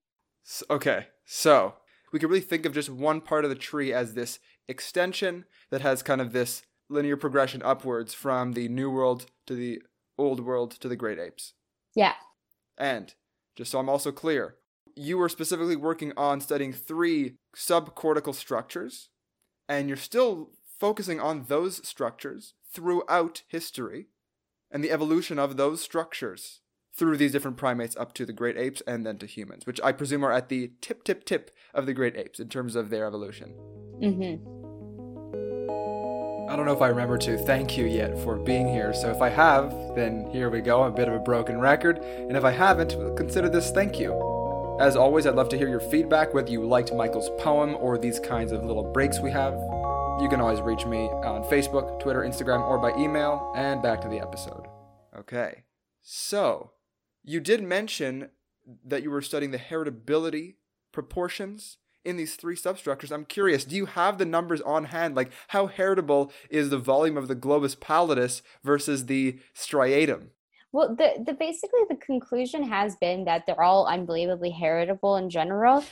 Okay, 0.70 1.08
so 1.26 1.76
we 2.12 2.20
can 2.20 2.30
really 2.30 2.42
think 2.42 2.66
of 2.66 2.74
just 2.74 2.89
one 2.89 3.22
part 3.22 3.44
of 3.44 3.50
the 3.50 3.56
tree 3.56 3.94
as 3.94 4.13
this 4.13 4.39
extension 4.68 5.46
that 5.72 5.82
has 5.82 6.04
kind 6.04 6.22
of 6.22 6.32
this 6.32 6.63
linear 6.89 7.18
progression 7.18 7.62
upwards 7.63 8.13
from 8.13 8.54
the 8.54 8.68
New 8.68 8.89
World 8.89 9.26
to 9.48 9.56
the 9.56 9.82
Old 10.18 10.42
World 10.42 10.72
to 10.72 10.88
the 10.88 10.96
Great 10.96 11.20
Apes. 11.20 11.54
Yeah. 11.96 12.13
And 12.78 13.13
just 13.56 13.72
so 13.72 13.80
I'm 13.80 13.89
also 13.89 14.12
clear, 14.12 14.56
you 14.96 15.18
were 15.18 15.30
specifically 15.30 15.76
working 15.76 16.13
on 16.16 16.39
studying 16.39 16.72
three 16.72 17.36
subcortical 17.56 18.36
structures, 18.36 19.10
and 19.68 19.88
you're 19.88 19.98
still 19.98 20.52
focusing 20.80 21.20
on 21.20 21.46
those 21.48 21.86
structures 21.88 22.54
throughout 22.73 23.43
history 23.47 24.07
and 24.71 24.83
the 24.83 24.91
evolution 24.91 25.38
of 25.38 25.55
those 25.57 25.81
structures 25.81 26.62
through 26.95 27.17
these 27.17 27.31
different 27.31 27.57
primates 27.57 27.95
up 27.97 28.13
to 28.13 28.25
the 28.25 28.33
great 28.33 28.57
apes 28.57 28.81
and 28.86 29.05
then 29.05 29.17
to 29.17 29.25
humans, 29.25 29.65
which 29.65 29.81
I 29.83 29.91
presume 29.91 30.23
are 30.23 30.31
at 30.31 30.49
the 30.49 30.71
tip, 30.81 31.03
tip, 31.03 31.25
tip 31.25 31.51
of 31.73 31.86
the 31.86 31.93
great 31.93 32.15
apes 32.15 32.39
in 32.39 32.49
terms 32.49 32.75
of 32.75 32.89
their 32.89 33.05
evolution. 33.05 33.53
Mm-hmm. 33.99 34.63
I 36.51 36.55
don't 36.55 36.67
know 36.67 36.73
if 36.73 36.81
I 36.81 36.89
remember 36.89 37.17
to 37.19 37.38
thank 37.38 37.77
you 37.77 37.86
yet 37.86 38.19
for 38.19 38.36
being 38.36 38.67
here, 38.67 38.93
so 38.93 39.09
if 39.09 39.21
I 39.23 39.29
have, 39.29 39.71
then 39.95 40.29
here 40.31 40.51
we 40.51 40.62
go, 40.62 40.83
a 40.83 40.91
bit 40.91 41.07
of 41.07 41.15
a 41.15 41.19
broken 41.19 41.59
record, 41.59 41.97
and 41.97 42.38
if 42.38 42.43
I 42.43 42.51
haven't, 42.51 42.91
consider 43.17 43.49
this 43.49 43.71
thank 43.71 43.99
you. 43.99 44.12
As 44.79 44.95
always, 44.95 45.25
I'd 45.25 45.36
love 45.36 45.49
to 45.49 45.57
hear 45.57 45.69
your 45.69 45.79
feedback, 45.79 46.33
whether 46.33 46.51
you 46.51 46.63
liked 46.63 46.93
Michael's 46.93 47.31
poem 47.39 47.75
or 47.79 47.97
these 47.97 48.19
kinds 48.19 48.51
of 48.51 48.65
little 48.65 48.83
breaks 48.83 49.19
we 49.19 49.31
have. 49.31 49.53
You 50.19 50.30
can 50.30 50.39
always 50.39 50.62
reach 50.62 50.86
me 50.86 51.10
on 51.10 51.43
Facebook, 51.43 51.99
Twitter, 51.99 52.21
Instagram, 52.21 52.62
or 52.62 52.78
by 52.78 52.95
email, 52.95 53.52
and 53.56 53.82
back 53.82 53.99
to 54.02 54.08
the 54.08 54.19
episode. 54.19 54.67
Okay, 55.17 55.63
so 56.02 56.71
you 57.23 57.39
did 57.39 57.63
mention 57.63 58.30
that 58.86 59.02
you 59.02 59.10
were 59.10 59.21
studying 59.21 59.52
the 59.52 59.58
heritability 59.58 60.56
proportions 60.91 61.78
in 62.06 62.15
these 62.15 62.36
three 62.36 62.56
substructures. 62.56 63.12
I'm 63.12 63.26
curious, 63.26 63.65
do 63.65 63.76
you 63.76 63.88
have 63.88 64.17
the 64.17 64.26
numbers 64.26 64.62
on 64.62 64.86
hand? 64.86 65.15
Like, 65.15 65.32
how 65.49 65.67
heritable 65.67 66.32
is 66.49 66.69
the 66.69 66.78
volume 66.78 67.17
of 67.17 67.28
the 67.28 67.36
globus 67.36 67.76
pallidus 67.76 68.41
versus 68.63 69.08
the 69.08 69.39
striatum? 69.56 70.28
Well, 70.71 70.95
the, 70.95 71.23
the 71.26 71.34
basically 71.34 71.82
the 71.89 71.95
conclusion 71.95 72.63
has 72.63 72.95
been 72.95 73.26
that 73.26 73.45
they're 73.45 73.62
all 73.62 73.88
unbelievably 73.88 74.52
heritable 74.52 75.17
in 75.17 75.30
general. 75.30 75.84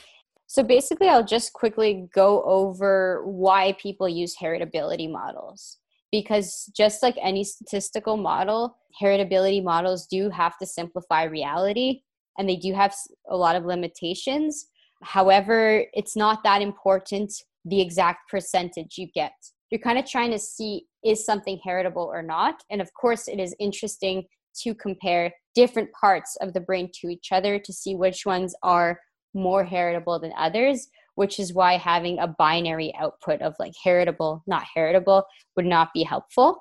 So 0.52 0.62
basically, 0.62 1.08
I'll 1.08 1.24
just 1.24 1.54
quickly 1.54 2.10
go 2.14 2.42
over 2.42 3.22
why 3.24 3.74
people 3.80 4.06
use 4.06 4.36
heritability 4.36 5.10
models. 5.10 5.78
Because 6.10 6.70
just 6.76 7.02
like 7.02 7.16
any 7.22 7.42
statistical 7.42 8.18
model, 8.18 8.76
heritability 9.00 9.64
models 9.64 10.06
do 10.06 10.28
have 10.28 10.58
to 10.58 10.66
simplify 10.66 11.22
reality 11.22 12.02
and 12.36 12.46
they 12.46 12.56
do 12.56 12.74
have 12.74 12.94
a 13.30 13.34
lot 13.34 13.56
of 13.56 13.64
limitations. 13.64 14.66
However, 15.02 15.86
it's 15.94 16.16
not 16.16 16.44
that 16.44 16.60
important 16.60 17.32
the 17.64 17.80
exact 17.80 18.30
percentage 18.30 18.98
you 18.98 19.08
get. 19.14 19.32
You're 19.70 19.80
kind 19.80 19.98
of 19.98 20.04
trying 20.04 20.32
to 20.32 20.38
see 20.38 20.84
is 21.02 21.24
something 21.24 21.60
heritable 21.64 22.10
or 22.12 22.22
not. 22.22 22.56
And 22.70 22.82
of 22.82 22.92
course, 22.92 23.26
it 23.26 23.40
is 23.40 23.56
interesting 23.58 24.24
to 24.60 24.74
compare 24.74 25.32
different 25.54 25.90
parts 25.98 26.36
of 26.42 26.52
the 26.52 26.60
brain 26.60 26.90
to 27.00 27.08
each 27.08 27.32
other 27.32 27.58
to 27.58 27.72
see 27.72 27.94
which 27.94 28.26
ones 28.26 28.54
are 28.62 28.98
more 29.34 29.64
heritable 29.64 30.18
than 30.18 30.32
others, 30.36 30.88
which 31.14 31.38
is 31.38 31.52
why 31.52 31.76
having 31.76 32.18
a 32.18 32.26
binary 32.26 32.94
output 32.98 33.40
of 33.42 33.54
like 33.58 33.72
heritable, 33.82 34.42
not 34.46 34.64
heritable 34.74 35.24
would 35.56 35.66
not 35.66 35.92
be 35.92 36.02
helpful. 36.02 36.58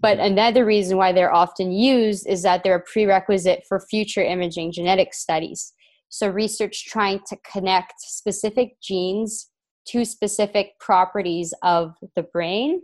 But 0.00 0.18
another 0.18 0.64
reason 0.64 0.96
why 0.96 1.12
they're 1.12 1.34
often 1.34 1.72
used 1.72 2.28
is 2.28 2.42
that 2.42 2.62
they're 2.62 2.76
a 2.76 2.82
prerequisite 2.82 3.64
for 3.68 3.80
future 3.80 4.22
imaging 4.22 4.72
genetic 4.72 5.12
studies. 5.12 5.72
So, 6.08 6.28
research 6.28 6.86
trying 6.86 7.20
to 7.28 7.36
connect 7.50 7.94
specific 7.98 8.80
genes 8.80 9.50
to 9.88 10.04
specific 10.04 10.78
properties 10.78 11.52
of 11.62 11.94
the 12.14 12.22
brain, 12.22 12.82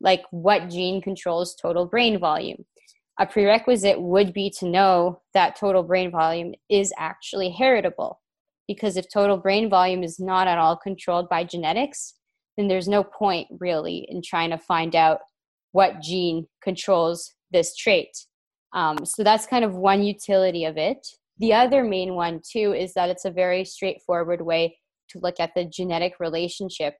like 0.00 0.22
what 0.30 0.68
gene 0.68 1.00
controls 1.00 1.56
total 1.60 1.86
brain 1.86 2.18
volume. 2.18 2.64
A 3.18 3.26
prerequisite 3.26 4.00
would 4.00 4.32
be 4.32 4.50
to 4.58 4.66
know 4.66 5.20
that 5.34 5.56
total 5.56 5.82
brain 5.82 6.10
volume 6.10 6.54
is 6.68 6.92
actually 6.98 7.50
heritable 7.50 8.19
because 8.70 8.96
if 8.96 9.06
total 9.12 9.36
brain 9.36 9.68
volume 9.68 10.04
is 10.04 10.20
not 10.20 10.46
at 10.46 10.56
all 10.56 10.76
controlled 10.76 11.28
by 11.28 11.42
genetics, 11.42 12.14
then 12.56 12.68
there's 12.68 12.86
no 12.86 13.02
point 13.02 13.48
really 13.58 14.06
in 14.08 14.22
trying 14.24 14.50
to 14.50 14.58
find 14.58 14.94
out 14.94 15.18
what 15.72 16.00
gene 16.00 16.46
controls 16.62 17.34
this 17.50 17.74
trait. 17.74 18.10
Um, 18.72 19.04
so 19.04 19.24
that's 19.24 19.44
kind 19.44 19.64
of 19.64 19.74
one 19.74 20.04
utility 20.04 20.66
of 20.66 20.76
it. 20.76 21.04
The 21.38 21.52
other 21.52 21.82
main 21.82 22.14
one, 22.14 22.42
too, 22.48 22.72
is 22.72 22.94
that 22.94 23.10
it's 23.10 23.24
a 23.24 23.32
very 23.32 23.64
straightforward 23.64 24.40
way 24.40 24.78
to 25.08 25.18
look 25.18 25.40
at 25.40 25.50
the 25.56 25.64
genetic 25.64 26.20
relationship 26.20 26.94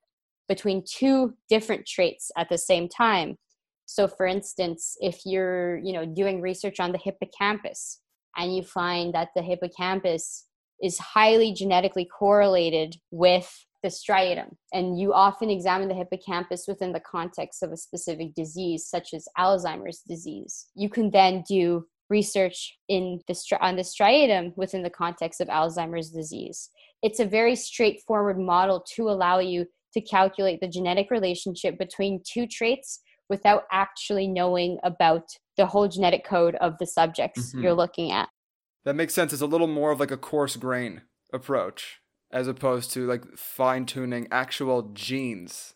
between 0.48 0.82
two 0.84 1.34
different 1.48 1.86
traits 1.86 2.32
at 2.36 2.48
the 2.48 2.58
same 2.58 2.88
time. 2.88 3.36
So, 3.86 4.08
for 4.08 4.26
instance, 4.26 4.96
if 4.98 5.20
you're, 5.24 5.78
you 5.78 5.92
know, 5.92 6.04
doing 6.04 6.40
research 6.40 6.80
on 6.80 6.90
the 6.90 6.98
hippocampus 6.98 8.00
and 8.36 8.56
you 8.56 8.64
find 8.64 9.14
that 9.14 9.28
the 9.36 9.42
hippocampus 9.42 10.46
is 10.82 10.98
highly 10.98 11.52
genetically 11.52 12.04
correlated 12.04 12.96
with 13.10 13.66
the 13.82 13.88
striatum. 13.88 14.54
And 14.72 14.98
you 14.98 15.12
often 15.12 15.50
examine 15.50 15.88
the 15.88 15.94
hippocampus 15.94 16.66
within 16.68 16.92
the 16.92 17.00
context 17.00 17.62
of 17.62 17.72
a 17.72 17.76
specific 17.76 18.34
disease, 18.34 18.86
such 18.86 19.14
as 19.14 19.26
Alzheimer's 19.38 20.00
disease. 20.06 20.66
You 20.74 20.88
can 20.88 21.10
then 21.10 21.42
do 21.48 21.86
research 22.10 22.76
in 22.88 23.20
the 23.28 23.58
on 23.60 23.76
the 23.76 23.82
striatum 23.82 24.56
within 24.56 24.82
the 24.82 24.90
context 24.90 25.40
of 25.40 25.48
Alzheimer's 25.48 26.10
disease. 26.10 26.70
It's 27.02 27.20
a 27.20 27.24
very 27.24 27.56
straightforward 27.56 28.38
model 28.38 28.84
to 28.96 29.08
allow 29.08 29.38
you 29.38 29.66
to 29.94 30.00
calculate 30.00 30.60
the 30.60 30.68
genetic 30.68 31.10
relationship 31.10 31.78
between 31.78 32.22
two 32.24 32.46
traits 32.46 33.00
without 33.28 33.62
actually 33.72 34.26
knowing 34.26 34.78
about 34.82 35.24
the 35.56 35.66
whole 35.66 35.88
genetic 35.88 36.24
code 36.24 36.56
of 36.56 36.76
the 36.78 36.86
subjects 36.86 37.48
mm-hmm. 37.48 37.62
you're 37.62 37.74
looking 37.74 38.10
at. 38.10 38.28
That 38.84 38.96
makes 38.96 39.14
sense. 39.14 39.32
It's 39.32 39.42
a 39.42 39.46
little 39.46 39.66
more 39.66 39.90
of 39.90 40.00
like 40.00 40.10
a 40.10 40.16
coarse 40.16 40.56
grain 40.56 41.02
approach 41.32 42.00
as 42.32 42.48
opposed 42.48 42.92
to 42.92 43.06
like 43.06 43.24
fine 43.36 43.86
tuning 43.86 44.28
actual 44.30 44.90
genes. 44.94 45.74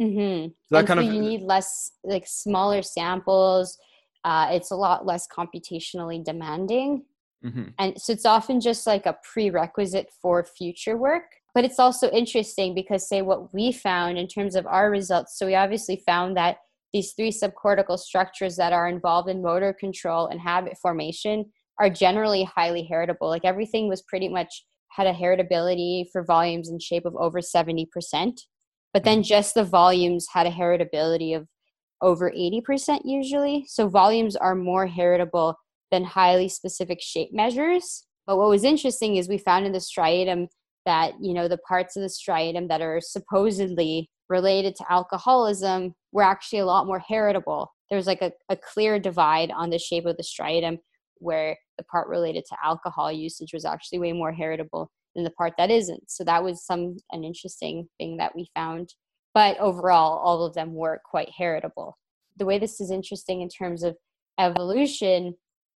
Mm-hmm. 0.00 0.48
So 0.48 0.54
that 0.70 0.86
kind 0.86 1.00
so 1.00 1.06
of 1.06 1.12
you 1.12 1.20
need 1.20 1.42
less 1.42 1.92
like 2.04 2.24
smaller 2.26 2.82
samples. 2.82 3.78
Uh, 4.24 4.48
it's 4.50 4.70
a 4.70 4.76
lot 4.76 5.06
less 5.06 5.26
computationally 5.26 6.22
demanding. 6.22 7.04
Mm-hmm. 7.44 7.68
And 7.78 8.00
so 8.00 8.12
it's 8.12 8.26
often 8.26 8.60
just 8.60 8.86
like 8.86 9.06
a 9.06 9.16
prerequisite 9.32 10.10
for 10.20 10.44
future 10.44 10.96
work. 10.96 11.24
But 11.54 11.64
it's 11.64 11.78
also 11.78 12.10
interesting 12.10 12.74
because, 12.74 13.08
say, 13.08 13.22
what 13.22 13.54
we 13.54 13.72
found 13.72 14.18
in 14.18 14.28
terms 14.28 14.56
of 14.56 14.66
our 14.66 14.90
results. 14.90 15.38
So, 15.38 15.46
we 15.46 15.54
obviously 15.54 16.02
found 16.04 16.36
that 16.36 16.58
these 16.92 17.12
three 17.12 17.30
subcortical 17.30 17.98
structures 17.98 18.56
that 18.56 18.74
are 18.74 18.88
involved 18.88 19.30
in 19.30 19.40
motor 19.40 19.72
control 19.72 20.26
and 20.26 20.38
habit 20.38 20.76
formation 20.76 21.46
are 21.80 21.90
generally 21.90 22.44
highly 22.44 22.84
heritable. 22.84 23.28
Like 23.28 23.44
everything 23.44 23.88
was 23.88 24.02
pretty 24.02 24.28
much 24.28 24.64
had 24.90 25.06
a 25.06 25.12
heritability 25.12 26.06
for 26.10 26.24
volumes 26.24 26.68
in 26.68 26.78
shape 26.78 27.04
of 27.04 27.14
over 27.16 27.40
70%. 27.40 27.86
But 28.92 29.04
then 29.04 29.18
mm-hmm. 29.18 29.22
just 29.22 29.54
the 29.54 29.64
volumes 29.64 30.26
had 30.32 30.46
a 30.46 30.50
heritability 30.50 31.36
of 31.36 31.46
over 32.00 32.30
80% 32.30 33.00
usually. 33.04 33.64
So 33.68 33.88
volumes 33.88 34.36
are 34.36 34.54
more 34.54 34.86
heritable 34.86 35.56
than 35.90 36.04
highly 36.04 36.48
specific 36.48 37.00
shape 37.00 37.30
measures. 37.32 38.04
But 38.26 38.38
what 38.38 38.48
was 38.48 38.64
interesting 38.64 39.16
is 39.16 39.28
we 39.28 39.38
found 39.38 39.66
in 39.66 39.72
the 39.72 39.78
striatum 39.78 40.48
that, 40.84 41.12
you 41.20 41.34
know, 41.34 41.48
the 41.48 41.58
parts 41.58 41.96
of 41.96 42.02
the 42.02 42.08
striatum 42.08 42.68
that 42.68 42.80
are 42.80 43.00
supposedly 43.00 44.08
related 44.28 44.74
to 44.76 44.92
alcoholism 44.92 45.94
were 46.12 46.22
actually 46.22 46.58
a 46.60 46.66
lot 46.66 46.86
more 46.86 47.02
heritable. 47.06 47.72
There's 47.90 48.06
like 48.06 48.22
a, 48.22 48.32
a 48.48 48.56
clear 48.56 48.98
divide 48.98 49.50
on 49.50 49.70
the 49.70 49.78
shape 49.78 50.06
of 50.06 50.16
the 50.16 50.24
striatum 50.24 50.78
where 51.18 51.56
the 51.78 51.84
part 51.84 52.08
related 52.08 52.44
to 52.48 52.56
alcohol 52.64 53.12
usage 53.12 53.52
was 53.52 53.64
actually 53.64 53.98
way 53.98 54.12
more 54.12 54.32
heritable 54.32 54.90
than 55.14 55.24
the 55.24 55.30
part 55.30 55.54
that 55.58 55.70
isn't. 55.70 56.10
So 56.10 56.24
that 56.24 56.42
was 56.42 56.64
some 56.64 56.96
an 57.12 57.24
interesting 57.24 57.88
thing 57.98 58.16
that 58.18 58.34
we 58.34 58.48
found. 58.54 58.94
But 59.34 59.58
overall, 59.58 60.18
all 60.18 60.44
of 60.44 60.54
them 60.54 60.74
were 60.74 61.00
quite 61.04 61.30
heritable. 61.36 61.98
The 62.36 62.46
way 62.46 62.58
this 62.58 62.80
is 62.80 62.90
interesting 62.90 63.42
in 63.42 63.48
terms 63.48 63.82
of 63.82 63.96
evolution 64.38 65.34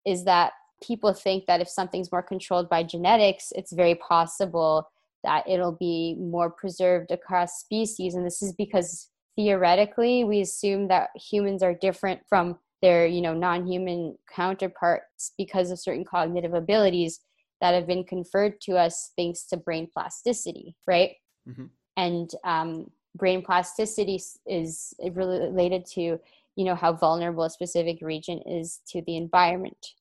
is 0.06 0.24
that 0.24 0.52
people 0.82 1.12
think 1.12 1.46
that 1.46 1.60
if 1.60 1.68
something's 1.68 2.12
more 2.12 2.22
controlled 2.22 2.68
by 2.68 2.82
genetics, 2.82 3.52
it's 3.54 3.72
very 3.72 3.96
possible 3.96 4.88
that 5.24 5.48
it'll 5.48 5.76
be 5.76 6.16
more 6.18 6.50
preserved 6.50 7.10
across 7.10 7.58
species. 7.58 8.14
And 8.14 8.24
this 8.24 8.42
is 8.42 8.52
because 8.52 9.08
theoretically, 9.36 10.24
we 10.24 10.40
assume 10.40 10.88
that 10.88 11.10
humans 11.16 11.62
are 11.62 11.74
different 11.74 12.20
from 12.28 12.58
their 12.82 13.06
you 13.06 13.20
know 13.20 13.34
non-human 13.34 14.16
counterparts 14.34 15.32
because 15.36 15.70
of 15.70 15.78
certain 15.78 16.04
cognitive 16.04 16.54
abilities 16.54 17.20
that 17.60 17.74
have 17.74 17.86
been 17.86 18.04
conferred 18.04 18.60
to 18.60 18.76
us 18.76 19.12
thanks 19.16 19.44
to 19.44 19.56
brain 19.56 19.88
plasticity 19.92 20.76
right 20.86 21.12
mm-hmm. 21.48 21.66
and 21.96 22.30
um, 22.44 22.90
brain 23.16 23.42
plasticity 23.42 24.20
is 24.46 24.94
related 25.12 25.84
to 25.84 26.18
you 26.56 26.64
know 26.64 26.74
how 26.74 26.92
vulnerable 26.92 27.44
a 27.44 27.50
specific 27.50 27.98
region 28.00 28.40
is 28.46 28.80
to 28.88 29.02
the 29.02 29.16
environment 29.16 29.94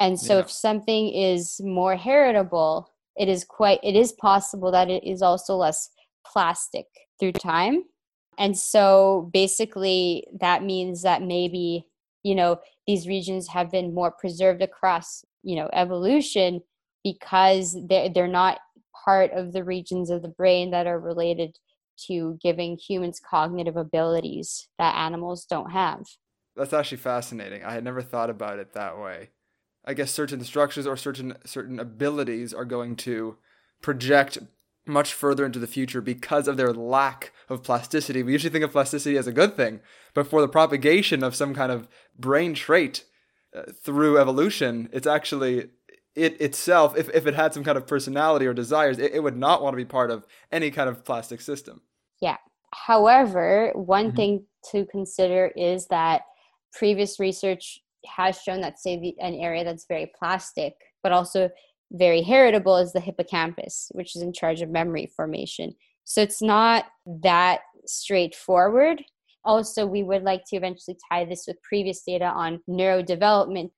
and 0.00 0.18
so 0.18 0.34
yeah. 0.34 0.40
if 0.40 0.50
something 0.50 1.12
is 1.12 1.60
more 1.62 1.96
heritable 1.96 2.90
it 3.16 3.28
is 3.28 3.44
quite 3.44 3.78
it 3.82 3.94
is 3.94 4.12
possible 4.12 4.72
that 4.72 4.90
it 4.90 5.04
is 5.04 5.22
also 5.22 5.54
less 5.54 5.90
plastic 6.26 6.86
through 7.20 7.32
time 7.32 7.84
and 8.38 8.56
so 8.56 9.30
basically 9.32 10.26
that 10.40 10.64
means 10.64 11.02
that 11.02 11.22
maybe 11.22 11.86
you 12.24 12.34
know 12.34 12.58
these 12.88 13.06
regions 13.06 13.46
have 13.48 13.70
been 13.70 13.94
more 13.94 14.10
preserved 14.10 14.62
across 14.62 15.24
you 15.44 15.54
know 15.54 15.70
evolution 15.72 16.60
because 17.04 17.76
they're, 17.88 18.08
they're 18.08 18.26
not 18.26 18.58
part 19.04 19.30
of 19.32 19.52
the 19.52 19.62
regions 19.62 20.10
of 20.10 20.22
the 20.22 20.28
brain 20.28 20.70
that 20.72 20.86
are 20.86 20.98
related 20.98 21.56
to 21.96 22.38
giving 22.42 22.76
humans 22.76 23.20
cognitive 23.20 23.76
abilities 23.76 24.68
that 24.78 24.96
animals 24.96 25.44
don't 25.44 25.70
have. 25.70 26.00
That's 26.56 26.72
actually 26.72 26.98
fascinating. 26.98 27.64
I 27.64 27.72
had 27.72 27.84
never 27.84 28.02
thought 28.02 28.30
about 28.30 28.58
it 28.58 28.72
that 28.72 28.98
way. 28.98 29.30
I 29.84 29.94
guess 29.94 30.10
certain 30.10 30.42
structures 30.44 30.86
or 30.86 30.96
certain 30.96 31.36
certain 31.44 31.78
abilities 31.78 32.54
are 32.54 32.64
going 32.64 32.96
to 32.96 33.36
project 33.82 34.38
much 34.86 35.12
further 35.12 35.46
into 35.46 35.58
the 35.58 35.66
future 35.66 36.00
because 36.00 36.46
of 36.46 36.56
their 36.56 36.72
lack 36.72 37.32
of 37.48 37.62
plasticity. 37.62 38.22
We 38.22 38.32
usually 38.32 38.52
think 38.52 38.64
of 38.64 38.72
plasticity 38.72 39.16
as 39.16 39.26
a 39.26 39.32
good 39.32 39.56
thing, 39.56 39.80
but 40.12 40.26
for 40.26 40.40
the 40.40 40.48
propagation 40.48 41.22
of 41.22 41.34
some 41.34 41.54
kind 41.54 41.72
of 41.72 41.88
brain 42.18 42.54
trait 42.54 43.04
uh, 43.56 43.72
through 43.82 44.18
evolution, 44.18 44.88
it's 44.92 45.06
actually 45.06 45.70
it 46.14 46.40
itself, 46.40 46.96
if, 46.96 47.08
if 47.10 47.26
it 47.26 47.34
had 47.34 47.52
some 47.52 47.64
kind 47.64 47.76
of 47.76 47.86
personality 47.86 48.46
or 48.46 48.54
desires, 48.54 48.98
it, 48.98 49.12
it 49.14 49.20
would 49.20 49.36
not 49.36 49.62
want 49.62 49.72
to 49.74 49.76
be 49.76 49.84
part 49.84 50.10
of 50.10 50.26
any 50.52 50.70
kind 50.70 50.88
of 50.88 51.04
plastic 51.04 51.40
system. 51.40 51.82
Yeah. 52.20 52.36
However, 52.72 53.72
one 53.74 54.08
mm-hmm. 54.08 54.16
thing 54.16 54.46
to 54.70 54.86
consider 54.86 55.50
is 55.56 55.86
that 55.88 56.22
previous 56.72 57.18
research 57.18 57.80
has 58.06 58.40
shown 58.40 58.60
that, 58.60 58.78
say, 58.78 58.98
the, 58.98 59.16
an 59.20 59.34
area 59.34 59.64
that's 59.64 59.86
very 59.86 60.10
plastic, 60.18 60.74
but 61.02 61.12
also 61.12 61.50
very 61.92 62.22
heritable 62.22 62.76
is 62.76 62.92
the 62.92 63.00
hippocampus, 63.00 63.90
which 63.92 64.16
is 64.16 64.22
in 64.22 64.32
charge 64.32 64.62
of 64.62 64.70
memory 64.70 65.10
formation. 65.16 65.74
So 66.04 66.22
it's 66.22 66.42
not 66.42 66.86
that 67.22 67.60
straightforward. 67.86 69.02
Also, 69.44 69.86
we 69.86 70.02
would 70.02 70.22
like 70.22 70.44
to 70.46 70.56
eventually 70.56 70.96
tie 71.10 71.24
this 71.24 71.44
with 71.46 71.62
previous 71.62 72.02
data 72.02 72.26
on 72.26 72.60
neurodevelopment. 72.68 73.70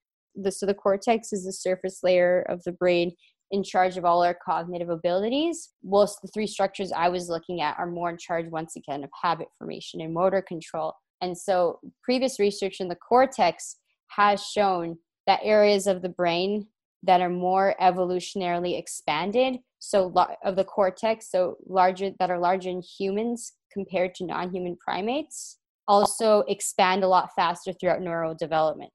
So 0.51 0.67
the 0.67 0.75
cortex 0.75 1.33
is 1.33 1.45
the 1.45 1.53
surface 1.53 2.01
layer 2.03 2.43
of 2.49 2.63
the 2.65 2.73
brain 2.73 3.13
in 3.51 3.63
charge 3.63 3.97
of 3.97 4.05
all 4.05 4.25
our 4.25 4.37
cognitive 4.45 4.91
abilities. 4.91 5.71
Whilst 5.83 6.21
the 6.21 6.29
three 6.29 6.47
structures 6.47 6.93
I 6.93 7.09
was 7.09 7.29
looking 7.29 7.61
at 7.61 7.79
are 7.79 7.87
more 7.87 8.11
in 8.11 8.19
charge, 8.19 8.47
once 8.49 8.77
again, 8.77 9.05
of 9.05 9.11
habit 9.23 9.49
formation 9.59 10.01
and 10.01 10.13
motor 10.15 10.43
control. 10.43 10.95
And 11.21 11.37
so, 11.37 11.81
previous 12.03 12.39
research 12.39 12.81
in 12.81 12.89
the 12.89 12.97
cortex 12.97 13.77
has 14.09 14.45
shown 14.45 14.99
that 15.27 15.41
areas 15.43 15.87
of 15.87 16.03
the 16.03 16.09
brain 16.09 16.67
that 17.03 17.21
are 17.21 17.31
more 17.31 17.75
evolutionarily 17.81 18.79
expanded 18.79 19.59
so 19.79 20.07
lot 20.07 20.37
of 20.45 20.57
the 20.57 20.65
cortex 20.65 21.31
so 21.31 21.57
larger 21.67 22.11
that 22.19 22.31
are 22.31 22.39
larger 22.39 22.71
in 22.71 22.83
humans 22.83 23.53
compared 23.73 24.15
to 24.15 24.25
non-human 24.25 24.77
primates 24.77 25.59
also 25.89 26.41
expand 26.49 27.05
a 27.05 27.09
lot 27.09 27.31
faster 27.37 27.73
throughout 27.73 28.01
neurodevelopment 28.01 28.89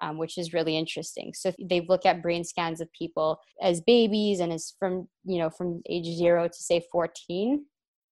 um, 0.00 0.18
which 0.18 0.38
is 0.38 0.52
really 0.52 0.76
interesting 0.76 1.32
so 1.34 1.52
they 1.60 1.84
look 1.88 2.06
at 2.06 2.22
brain 2.22 2.44
scans 2.44 2.80
of 2.80 2.92
people 2.92 3.38
as 3.62 3.80
babies 3.80 4.40
and 4.40 4.52
as 4.52 4.74
from 4.78 5.08
you 5.24 5.38
know 5.38 5.50
from 5.50 5.82
age 5.88 6.06
zero 6.06 6.46
to 6.46 6.62
say 6.62 6.84
14 6.92 7.64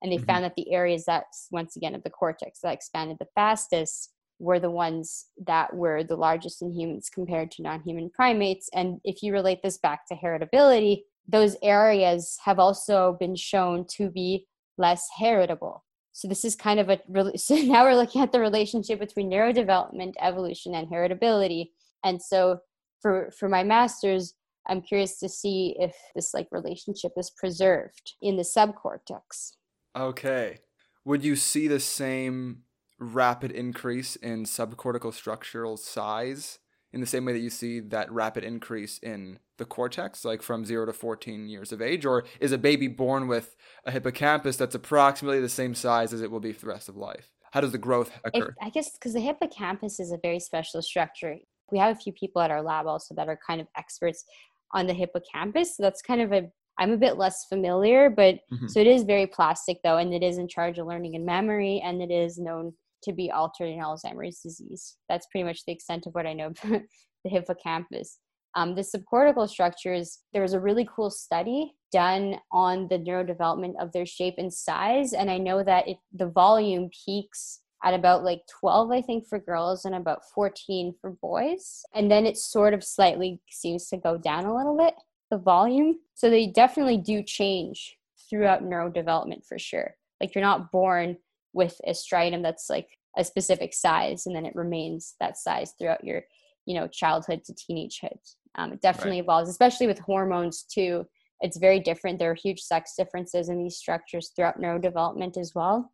and 0.02 0.12
they 0.12 0.16
mm-hmm. 0.16 0.26
found 0.26 0.44
that 0.44 0.54
the 0.56 0.72
areas 0.72 1.04
that 1.04 1.24
once 1.50 1.76
again 1.76 1.94
of 1.94 2.02
the 2.02 2.10
cortex 2.10 2.60
that 2.60 2.72
expanded 2.72 3.16
the 3.18 3.28
fastest 3.34 4.12
were 4.38 4.60
the 4.60 4.70
ones 4.70 5.26
that 5.46 5.74
were 5.74 6.04
the 6.04 6.16
largest 6.16 6.62
in 6.62 6.72
humans 6.72 7.08
compared 7.08 7.50
to 7.50 7.62
non-human 7.62 8.10
primates. 8.10 8.68
And 8.74 9.00
if 9.04 9.22
you 9.22 9.32
relate 9.32 9.62
this 9.62 9.78
back 9.78 10.06
to 10.08 10.14
heritability 10.14 11.02
those 11.28 11.56
areas 11.62 12.38
have 12.44 12.58
also 12.58 13.16
been 13.18 13.36
shown 13.36 13.84
to 13.96 14.10
be 14.10 14.46
less 14.78 15.08
heritable. 15.18 15.84
So 16.12 16.28
this 16.28 16.44
is 16.44 16.56
kind 16.56 16.80
of 16.80 16.88
a 16.88 16.98
so 17.38 17.56
now 17.56 17.84
we're 17.84 17.94
looking 17.94 18.22
at 18.22 18.32
the 18.32 18.40
relationship 18.40 18.98
between 18.98 19.30
neurodevelopment 19.30 20.14
evolution 20.20 20.74
and 20.74 20.88
heritability. 20.88 21.70
And 22.04 22.20
so 22.20 22.60
for 23.00 23.30
for 23.38 23.48
my 23.48 23.62
masters 23.62 24.34
i'm 24.68 24.80
curious 24.80 25.18
to 25.18 25.28
see 25.28 25.76
if 25.78 25.94
this 26.14 26.32
like 26.32 26.48
relationship 26.50 27.12
is 27.16 27.30
preserved 27.30 28.14
in 28.22 28.36
the 28.36 28.42
subcortex. 28.42 29.52
Okay. 29.96 30.58
Would 31.04 31.24
you 31.24 31.36
see 31.36 31.68
the 31.68 31.78
same 31.78 32.62
rapid 32.98 33.50
increase 33.50 34.16
in 34.16 34.44
subcortical 34.44 35.12
structural 35.12 35.76
size 35.76 36.58
in 36.92 37.00
the 37.00 37.06
same 37.06 37.24
way 37.24 37.32
that 37.32 37.40
you 37.40 37.50
see 37.50 37.80
that 37.80 38.10
rapid 38.10 38.44
increase 38.44 38.98
in 38.98 39.38
the 39.58 39.64
cortex, 39.64 40.24
like 40.24 40.42
from 40.42 40.64
0 40.64 40.86
to 40.86 40.92
14 40.92 41.48
years 41.48 41.72
of 41.72 41.82
age? 41.82 42.06
Or 42.06 42.24
is 42.40 42.52
a 42.52 42.58
baby 42.58 42.88
born 42.88 43.28
with 43.28 43.56
a 43.84 43.90
hippocampus 43.90 44.56
that's 44.56 44.74
approximately 44.74 45.40
the 45.40 45.48
same 45.48 45.74
size 45.74 46.12
as 46.12 46.22
it 46.22 46.30
will 46.30 46.40
be 46.40 46.52
for 46.52 46.66
the 46.66 46.72
rest 46.72 46.88
of 46.88 46.96
life? 46.96 47.32
How 47.52 47.60
does 47.60 47.72
the 47.72 47.78
growth 47.78 48.10
occur? 48.24 48.54
I 48.62 48.70
guess 48.70 48.92
because 48.92 49.14
the 49.14 49.20
hippocampus 49.20 50.00
is 50.00 50.12
a 50.12 50.18
very 50.22 50.40
special 50.40 50.82
structure. 50.82 51.36
We 51.70 51.78
have 51.78 51.96
a 51.96 51.98
few 51.98 52.12
people 52.12 52.42
at 52.42 52.50
our 52.50 52.62
lab 52.62 52.86
also 52.86 53.14
that 53.14 53.28
are 53.28 53.38
kind 53.46 53.60
of 53.60 53.66
experts 53.76 54.24
on 54.72 54.86
the 54.86 54.94
hippocampus. 54.94 55.76
So 55.76 55.82
that's 55.82 56.02
kind 56.02 56.20
of 56.20 56.32
a 56.32 56.50
I'm 56.78 56.92
a 56.92 56.98
bit 56.98 57.16
less 57.16 57.46
familiar, 57.48 58.10
but 58.10 58.40
mm-hmm. 58.52 58.66
so 58.68 58.80
it 58.80 58.86
is 58.86 59.04
very 59.04 59.26
plastic 59.26 59.78
though, 59.82 59.96
and 59.96 60.12
it 60.12 60.22
is 60.22 60.38
in 60.38 60.48
charge 60.48 60.78
of 60.78 60.86
learning 60.86 61.14
and 61.16 61.24
memory, 61.24 61.80
and 61.82 62.02
it 62.02 62.10
is 62.10 62.38
known 62.38 62.74
to 63.06 63.12
be 63.12 63.30
altered 63.30 63.66
in 63.66 63.80
Alzheimer's 63.80 64.40
disease. 64.40 64.96
That's 65.08 65.26
pretty 65.30 65.44
much 65.44 65.64
the 65.64 65.72
extent 65.72 66.06
of 66.06 66.14
what 66.14 66.26
I 66.26 66.32
know 66.32 66.46
about 66.64 66.82
the 67.24 67.30
hippocampus. 67.30 68.18
Um, 68.54 68.74
the 68.74 68.82
subcortical 68.82 69.48
structures, 69.48 70.20
there 70.32 70.40
was 70.40 70.54
a 70.54 70.60
really 70.60 70.88
cool 70.94 71.10
study 71.10 71.74
done 71.92 72.36
on 72.52 72.88
the 72.88 72.98
neurodevelopment 72.98 73.74
of 73.78 73.92
their 73.92 74.06
shape 74.06 74.36
and 74.38 74.52
size. 74.52 75.12
And 75.12 75.30
I 75.30 75.36
know 75.36 75.62
that 75.62 75.86
it, 75.86 75.98
the 76.12 76.28
volume 76.28 76.88
peaks 77.04 77.60
at 77.84 77.92
about 77.92 78.24
like 78.24 78.40
12, 78.60 78.90
I 78.90 79.02
think, 79.02 79.26
for 79.28 79.38
girls 79.38 79.84
and 79.84 79.94
about 79.94 80.22
14 80.34 80.94
for 81.00 81.10
boys. 81.20 81.82
And 81.94 82.10
then 82.10 82.24
it 82.24 82.38
sort 82.38 82.72
of 82.72 82.82
slightly 82.82 83.40
seems 83.50 83.88
to 83.88 83.98
go 83.98 84.16
down 84.16 84.46
a 84.46 84.56
little 84.56 84.76
bit, 84.76 84.94
the 85.30 85.38
volume. 85.38 85.98
So 86.14 86.30
they 86.30 86.46
definitely 86.46 86.96
do 86.96 87.22
change 87.22 87.98
throughout 88.28 88.64
neurodevelopment 88.64 89.44
for 89.46 89.58
sure. 89.58 89.94
Like 90.20 90.34
you're 90.34 90.42
not 90.42 90.72
born 90.72 91.18
with 91.56 91.80
a 91.86 91.90
striatum 91.90 92.42
that's 92.42 92.70
like 92.70 92.88
a 93.16 93.24
specific 93.24 93.72
size 93.74 94.26
and 94.26 94.36
then 94.36 94.46
it 94.46 94.54
remains 94.54 95.14
that 95.20 95.36
size 95.36 95.72
throughout 95.78 96.04
your 96.04 96.22
you 96.66 96.74
know 96.74 96.86
childhood 96.86 97.42
to 97.44 97.54
teenagehood. 97.54 98.18
Um, 98.54 98.72
it 98.72 98.80
definitely 98.80 99.18
right. 99.18 99.24
evolves 99.24 99.50
especially 99.50 99.86
with 99.86 99.98
hormones 99.98 100.62
too. 100.62 101.06
It's 101.40 101.58
very 101.58 101.80
different. 101.80 102.18
There 102.18 102.30
are 102.30 102.34
huge 102.34 102.60
sex 102.60 102.94
differences 102.96 103.48
in 103.48 103.62
these 103.62 103.76
structures 103.76 104.32
throughout 104.34 104.60
neurodevelopment 104.60 105.36
as 105.36 105.52
well. 105.54 105.92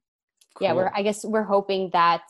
Cool. 0.55 0.67
yeah 0.67 0.75
we're 0.75 0.93
i 0.95 1.03
guess 1.03 1.25
we're 1.25 1.45
hoping 1.45 1.89
that 1.95 2.25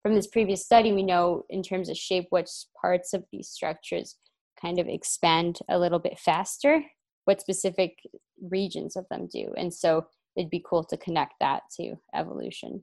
from 0.00 0.14
this 0.14 0.28
previous 0.28 0.64
study 0.64 0.92
we 0.92 1.02
know 1.02 1.44
in 1.50 1.64
terms 1.64 1.88
of 1.88 1.96
shape 1.96 2.26
which 2.30 2.48
parts 2.80 3.12
of 3.12 3.24
these 3.32 3.48
structures 3.48 4.14
kind 4.62 4.78
of 4.78 4.86
expand 4.86 5.58
a 5.68 5.76
little 5.76 5.98
bit 5.98 6.16
faster 6.16 6.80
what 7.26 7.40
specific 7.40 7.98
regions 8.40 8.96
of 8.96 9.04
them 9.10 9.28
do. 9.30 9.52
And 9.56 9.74
so 9.74 10.06
it'd 10.36 10.50
be 10.50 10.64
cool 10.64 10.84
to 10.84 10.96
connect 10.96 11.34
that 11.40 11.62
to 11.76 11.96
evolution. 12.14 12.82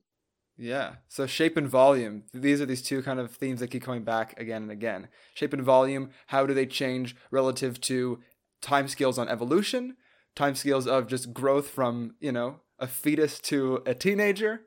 Yeah. 0.58 0.96
So 1.08 1.26
shape 1.26 1.58
and 1.58 1.68
volume. 1.68 2.24
These 2.34 2.62
are 2.62 2.66
these 2.66 2.84
two 2.84 3.02
kind 3.02 3.20
of 3.20 3.32
themes 3.32 3.60
that 3.60 3.70
keep 3.70 3.84
coming 3.84 4.04
back 4.04 4.40
again 4.40 4.64
and 4.64 4.72
again. 4.72 5.08
Shape 5.34 5.54
and 5.54 5.64
volume, 5.64 6.12
how 6.28 6.46
do 6.46 6.54
they 6.54 6.66
change 6.66 7.16
relative 7.32 7.82
to 7.82 8.20
time 8.62 8.88
scales 8.88 9.18
on 9.18 9.28
evolution, 9.28 9.98
time 10.36 10.56
scales 10.56 10.88
of 10.88 11.08
just 11.08 11.34
growth 11.34 11.70
from, 11.70 12.16
you 12.20 12.32
know, 12.32 12.62
a 12.80 12.88
fetus 12.88 13.40
to 13.40 13.82
a 13.86 13.96
teenager? 13.96 14.62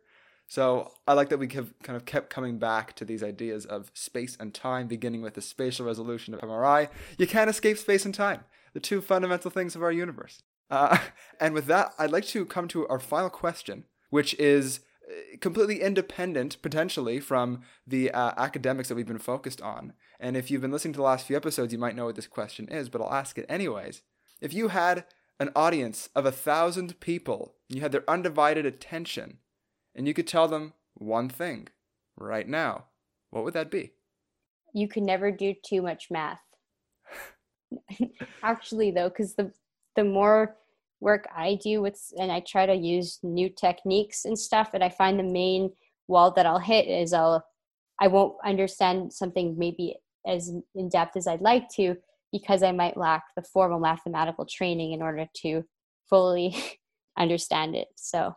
So 0.49 0.92
I 1.07 1.14
like 1.14 1.29
that 1.31 1.38
we 1.38 1.49
have 1.55 1.75
kind 1.83 1.96
of 1.96 2.05
kept 2.05 2.31
coming 2.31 2.59
back 2.59 2.94
to 2.96 3.05
these 3.05 3.22
ideas 3.22 3.66
of 3.66 3.90
space 3.94 4.37
and 4.38 4.55
time, 4.55 4.87
beginning 4.87 5.22
with 5.22 5.35
the 5.35 5.42
spatial 5.42 5.87
resolution 5.87 6.35
of 6.35 6.40
MRI. 6.40 6.88
You 7.18 7.27
can't 7.27 7.51
escape 7.51 7.79
space 7.79 8.05
and 8.05 8.14
time, 8.14 8.44
the 8.72 8.81
two 8.81 9.01
fundamental 9.01 9.51
things 9.51 9.75
of 9.75 9.83
our 9.83 9.90
universe. 9.90 10.42
Uh, 10.70 10.98
and 11.40 11.55
with 11.55 11.66
that, 11.66 11.94
I'd 11.98 12.12
like 12.12 12.26
to 12.26 12.44
come 12.44 12.68
to 12.68 12.87
our 12.88 13.00
final 13.00 13.31
question, 13.31 13.85
which 14.11 14.35
is 14.35 14.81
uh, 15.09 15.37
completely 15.40 15.81
independent, 15.81 16.61
potentially, 16.62 17.20
from 17.20 17.62
the 17.87 18.11
uh, 18.11 18.33
academics 18.37 18.88
that 18.88 18.94
we've 18.94 19.07
been 19.07 19.18
focused 19.18 19.61
on. 19.61 19.92
And 20.18 20.37
if 20.37 20.50
you've 20.50 20.62
been 20.62 20.72
listening 20.72 20.94
to 20.94 20.98
the 20.98 21.02
last 21.05 21.26
few 21.26 21.37
episodes, 21.37 21.72
you 21.72 21.79
might 21.79 21.96
know 21.96 22.07
what 22.07 22.16
this 22.16 22.26
question 22.26 22.68
is, 22.68 22.88
but 22.88 23.00
I'll 23.00 23.12
ask 23.12 23.38
it 23.38 23.46
anyways. 23.48 24.02
If 24.40 24.52
you 24.52 24.68
had 24.68 25.05
an 25.38 25.50
audience 25.55 26.09
of 26.14 26.24
a 26.24 26.33
thousand 26.33 26.98
people, 27.00 27.55
you 27.68 27.81
had 27.81 27.92
their 27.92 28.09
undivided 28.09 28.64
attention, 28.64 29.38
and 29.94 30.07
you 30.09 30.14
could 30.14 30.26
tell 30.26 30.48
them 30.48 30.74
one 30.94 31.29
thing 31.29 31.68
right 32.16 32.48
now, 32.48 32.87
what 33.31 33.44
would 33.44 33.55
that 33.55 33.70
be? 33.70 33.92
You 34.72 34.88
can 34.88 35.05
never 35.05 35.31
do 35.31 35.55
too 35.64 35.83
much 35.83 36.11
math. 36.11 36.40
Actually, 38.42 38.90
though, 38.90 39.09
because 39.09 39.35
the 39.35 39.52
the 39.96 40.04
more 40.04 40.56
work 41.01 41.26
I 41.34 41.59
do 41.62 41.82
with, 41.82 42.01
and 42.18 42.30
I 42.30 42.40
try 42.40 42.66
to 42.66 42.74
use 42.74 43.18
new 43.22 43.49
techniques 43.49 44.24
and 44.24 44.38
stuff, 44.38 44.70
and 44.72 44.82
I 44.82 44.88
find 44.88 45.18
the 45.18 45.24
main 45.24 45.72
wall 46.09 46.30
that 46.32 46.47
I'll 46.47 46.59
hit 46.59 46.86
is 46.86 47.12
I'll, 47.12 47.44
I 48.01 48.09
won't 48.09 48.36
understand 48.44 49.12
something 49.12 49.57
maybe 49.59 49.97
as 50.26 50.53
in 50.74 50.88
depth 50.88 51.16
as 51.16 51.26
I'd 51.26 51.40
like 51.40 51.68
to 51.70 51.97
because 52.32 52.62
I 52.62 52.72
might 52.72 52.97
lack 52.97 53.24
the 53.34 53.42
formal 53.42 53.78
mathematical 53.78 54.47
training 54.47 54.92
in 54.92 55.03
order 55.03 55.26
to 55.42 55.64
fully 56.09 56.57
understand 57.18 57.74
it. 57.74 57.88
So, 57.97 58.34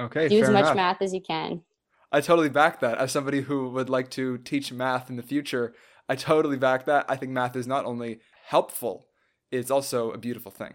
okay, 0.00 0.28
do 0.28 0.40
as 0.40 0.50
much 0.50 0.62
enough. 0.62 0.76
math 0.76 1.02
as 1.02 1.14
you 1.14 1.20
can. 1.20 1.62
I 2.10 2.20
totally 2.20 2.50
back 2.50 2.80
that. 2.80 2.98
As 2.98 3.10
somebody 3.10 3.40
who 3.40 3.70
would 3.70 3.88
like 3.88 4.10
to 4.10 4.38
teach 4.38 4.70
math 4.70 5.08
in 5.08 5.16
the 5.16 5.22
future, 5.22 5.74
I 6.08 6.14
totally 6.14 6.58
back 6.58 6.84
that. 6.86 7.06
I 7.08 7.16
think 7.16 7.32
math 7.32 7.56
is 7.56 7.66
not 7.66 7.86
only 7.86 8.20
helpful, 8.46 9.06
it's 9.50 9.70
also 9.70 10.10
a 10.10 10.18
beautiful 10.18 10.50
thing. 10.50 10.74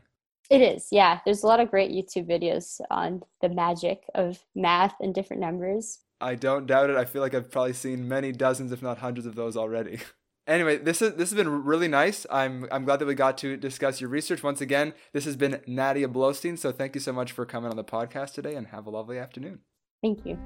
It 0.50 0.62
is, 0.62 0.88
yeah. 0.91 1.20
There's 1.26 1.43
a 1.43 1.48
lot 1.48 1.60
of 1.60 1.70
great 1.70 1.91
YouTube 1.91 2.28
videos 2.28 2.80
on 2.89 3.24
the 3.41 3.50
magic 3.50 4.04
of 4.16 4.39
math 4.56 4.95
and 5.02 5.14
different 5.14 5.41
numbers. 5.41 6.00
I 6.22 6.36
don't 6.36 6.66
doubt 6.66 6.89
it. 6.89 6.95
I 6.95 7.06
feel 7.06 7.22
like 7.22 7.34
I've 7.34 7.52
probably 7.52 7.74
seen 7.74 8.08
many 8.08 8.32
dozens, 8.32 8.72
if 8.72 8.82
not 8.82 9.00
hundreds, 9.00 9.28
of 9.28 9.36
those 9.36 9.58
already. 9.58 10.00
Anyway, 10.48 10.78
this 10.78 11.02
is 11.02 11.16
this 11.16 11.30
has 11.30 11.36
been 11.36 11.66
really 11.66 11.89
nice. 11.89 12.26
I'm 12.32 12.68
I'm 12.72 12.86
glad 12.86 13.00
that 13.00 13.06
we 13.06 13.16
got 13.16 13.38
to 13.39 13.58
discuss 13.58 14.00
your 14.00 14.10
research 14.10 14.43
once 14.43 14.62
again. 14.62 14.93
This 15.12 15.26
has 15.26 15.36
been 15.36 15.60
Nadia 15.68 16.08
Blostein, 16.08 16.58
so 16.58 16.72
thank 16.72 16.95
you 16.95 17.02
so 17.02 17.12
much 17.12 17.34
for 17.34 17.45
coming 17.45 17.70
on 17.70 17.76
the 17.76 17.84
podcast 17.84 18.34
today, 18.34 18.56
and 18.56 18.68
have 18.68 18.88
a 18.88 18.89
lovely 18.89 19.20
afternoon. 19.20 19.60
Thank 20.02 20.26
you. 20.26 20.39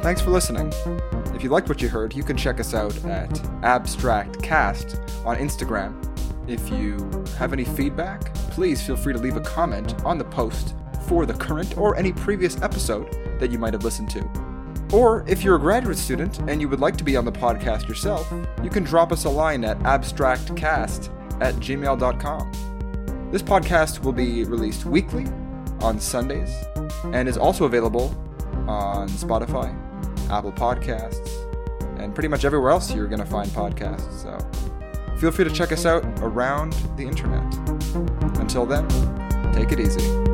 Thanks 0.00 0.22
for 0.22 0.30
listening. 0.30 0.72
If 1.34 1.44
you 1.44 1.50
liked 1.50 1.68
what 1.68 1.82
you 1.82 1.90
heard, 1.90 2.14
you 2.14 2.22
can 2.22 2.38
check 2.38 2.58
us 2.58 2.72
out 2.72 2.96
at 3.04 3.38
Abstract 3.62 4.42
Cast 4.42 4.96
on 5.26 5.36
Instagram. 5.36 6.02
If 6.50 6.68
you 6.68 7.24
have 7.38 7.52
any 7.52 7.64
feedback, 7.64 8.34
please 8.50 8.82
feel 8.82 8.96
free 8.96 9.12
to 9.12 9.20
leave 9.20 9.36
a 9.36 9.40
comment 9.40 9.94
on 10.04 10.18
the 10.18 10.24
post 10.24 10.74
for 11.06 11.24
the 11.24 11.32
current 11.32 11.78
or 11.78 11.96
any 11.96 12.12
previous 12.12 12.60
episode 12.60 13.38
that 13.38 13.52
you 13.52 13.58
might 13.58 13.72
have 13.72 13.84
listened 13.84 14.10
to. 14.10 14.28
Or 14.92 15.24
if 15.28 15.44
you're 15.44 15.54
a 15.54 15.60
graduate 15.60 15.96
student 15.96 16.40
and 16.48 16.60
you 16.60 16.68
would 16.68 16.80
like 16.80 16.96
to 16.96 17.04
be 17.04 17.16
on 17.16 17.24
the 17.24 17.30
podcast 17.30 17.86
yourself, 17.86 18.28
you 18.64 18.68
can 18.68 18.82
drop 18.82 19.12
us 19.12 19.26
a 19.26 19.30
line 19.30 19.62
at 19.64 19.78
abstractcast 19.80 21.08
at 21.40 21.54
gmail.com. 21.54 23.30
This 23.30 23.42
podcast 23.42 24.02
will 24.02 24.12
be 24.12 24.42
released 24.42 24.84
weekly 24.84 25.26
on 25.82 26.00
Sundays 26.00 26.52
and 27.12 27.28
is 27.28 27.38
also 27.38 27.64
available 27.64 28.12
on 28.66 29.08
Spotify, 29.10 29.72
Apple 30.28 30.50
Podcasts, 30.50 31.28
and 32.00 32.12
pretty 32.12 32.28
much 32.28 32.44
everywhere 32.44 32.72
else 32.72 32.92
you're 32.92 33.06
going 33.06 33.20
to 33.20 33.24
find 33.24 33.48
podcasts. 33.50 34.22
So 34.22 34.69
feel 35.20 35.30
free 35.30 35.44
to 35.44 35.50
check 35.50 35.70
us 35.70 35.84
out 35.84 36.02
around 36.22 36.72
the 36.96 37.02
internet. 37.02 37.44
Until 38.38 38.64
then, 38.64 38.88
take 39.52 39.70
it 39.70 39.78
easy. 39.78 40.29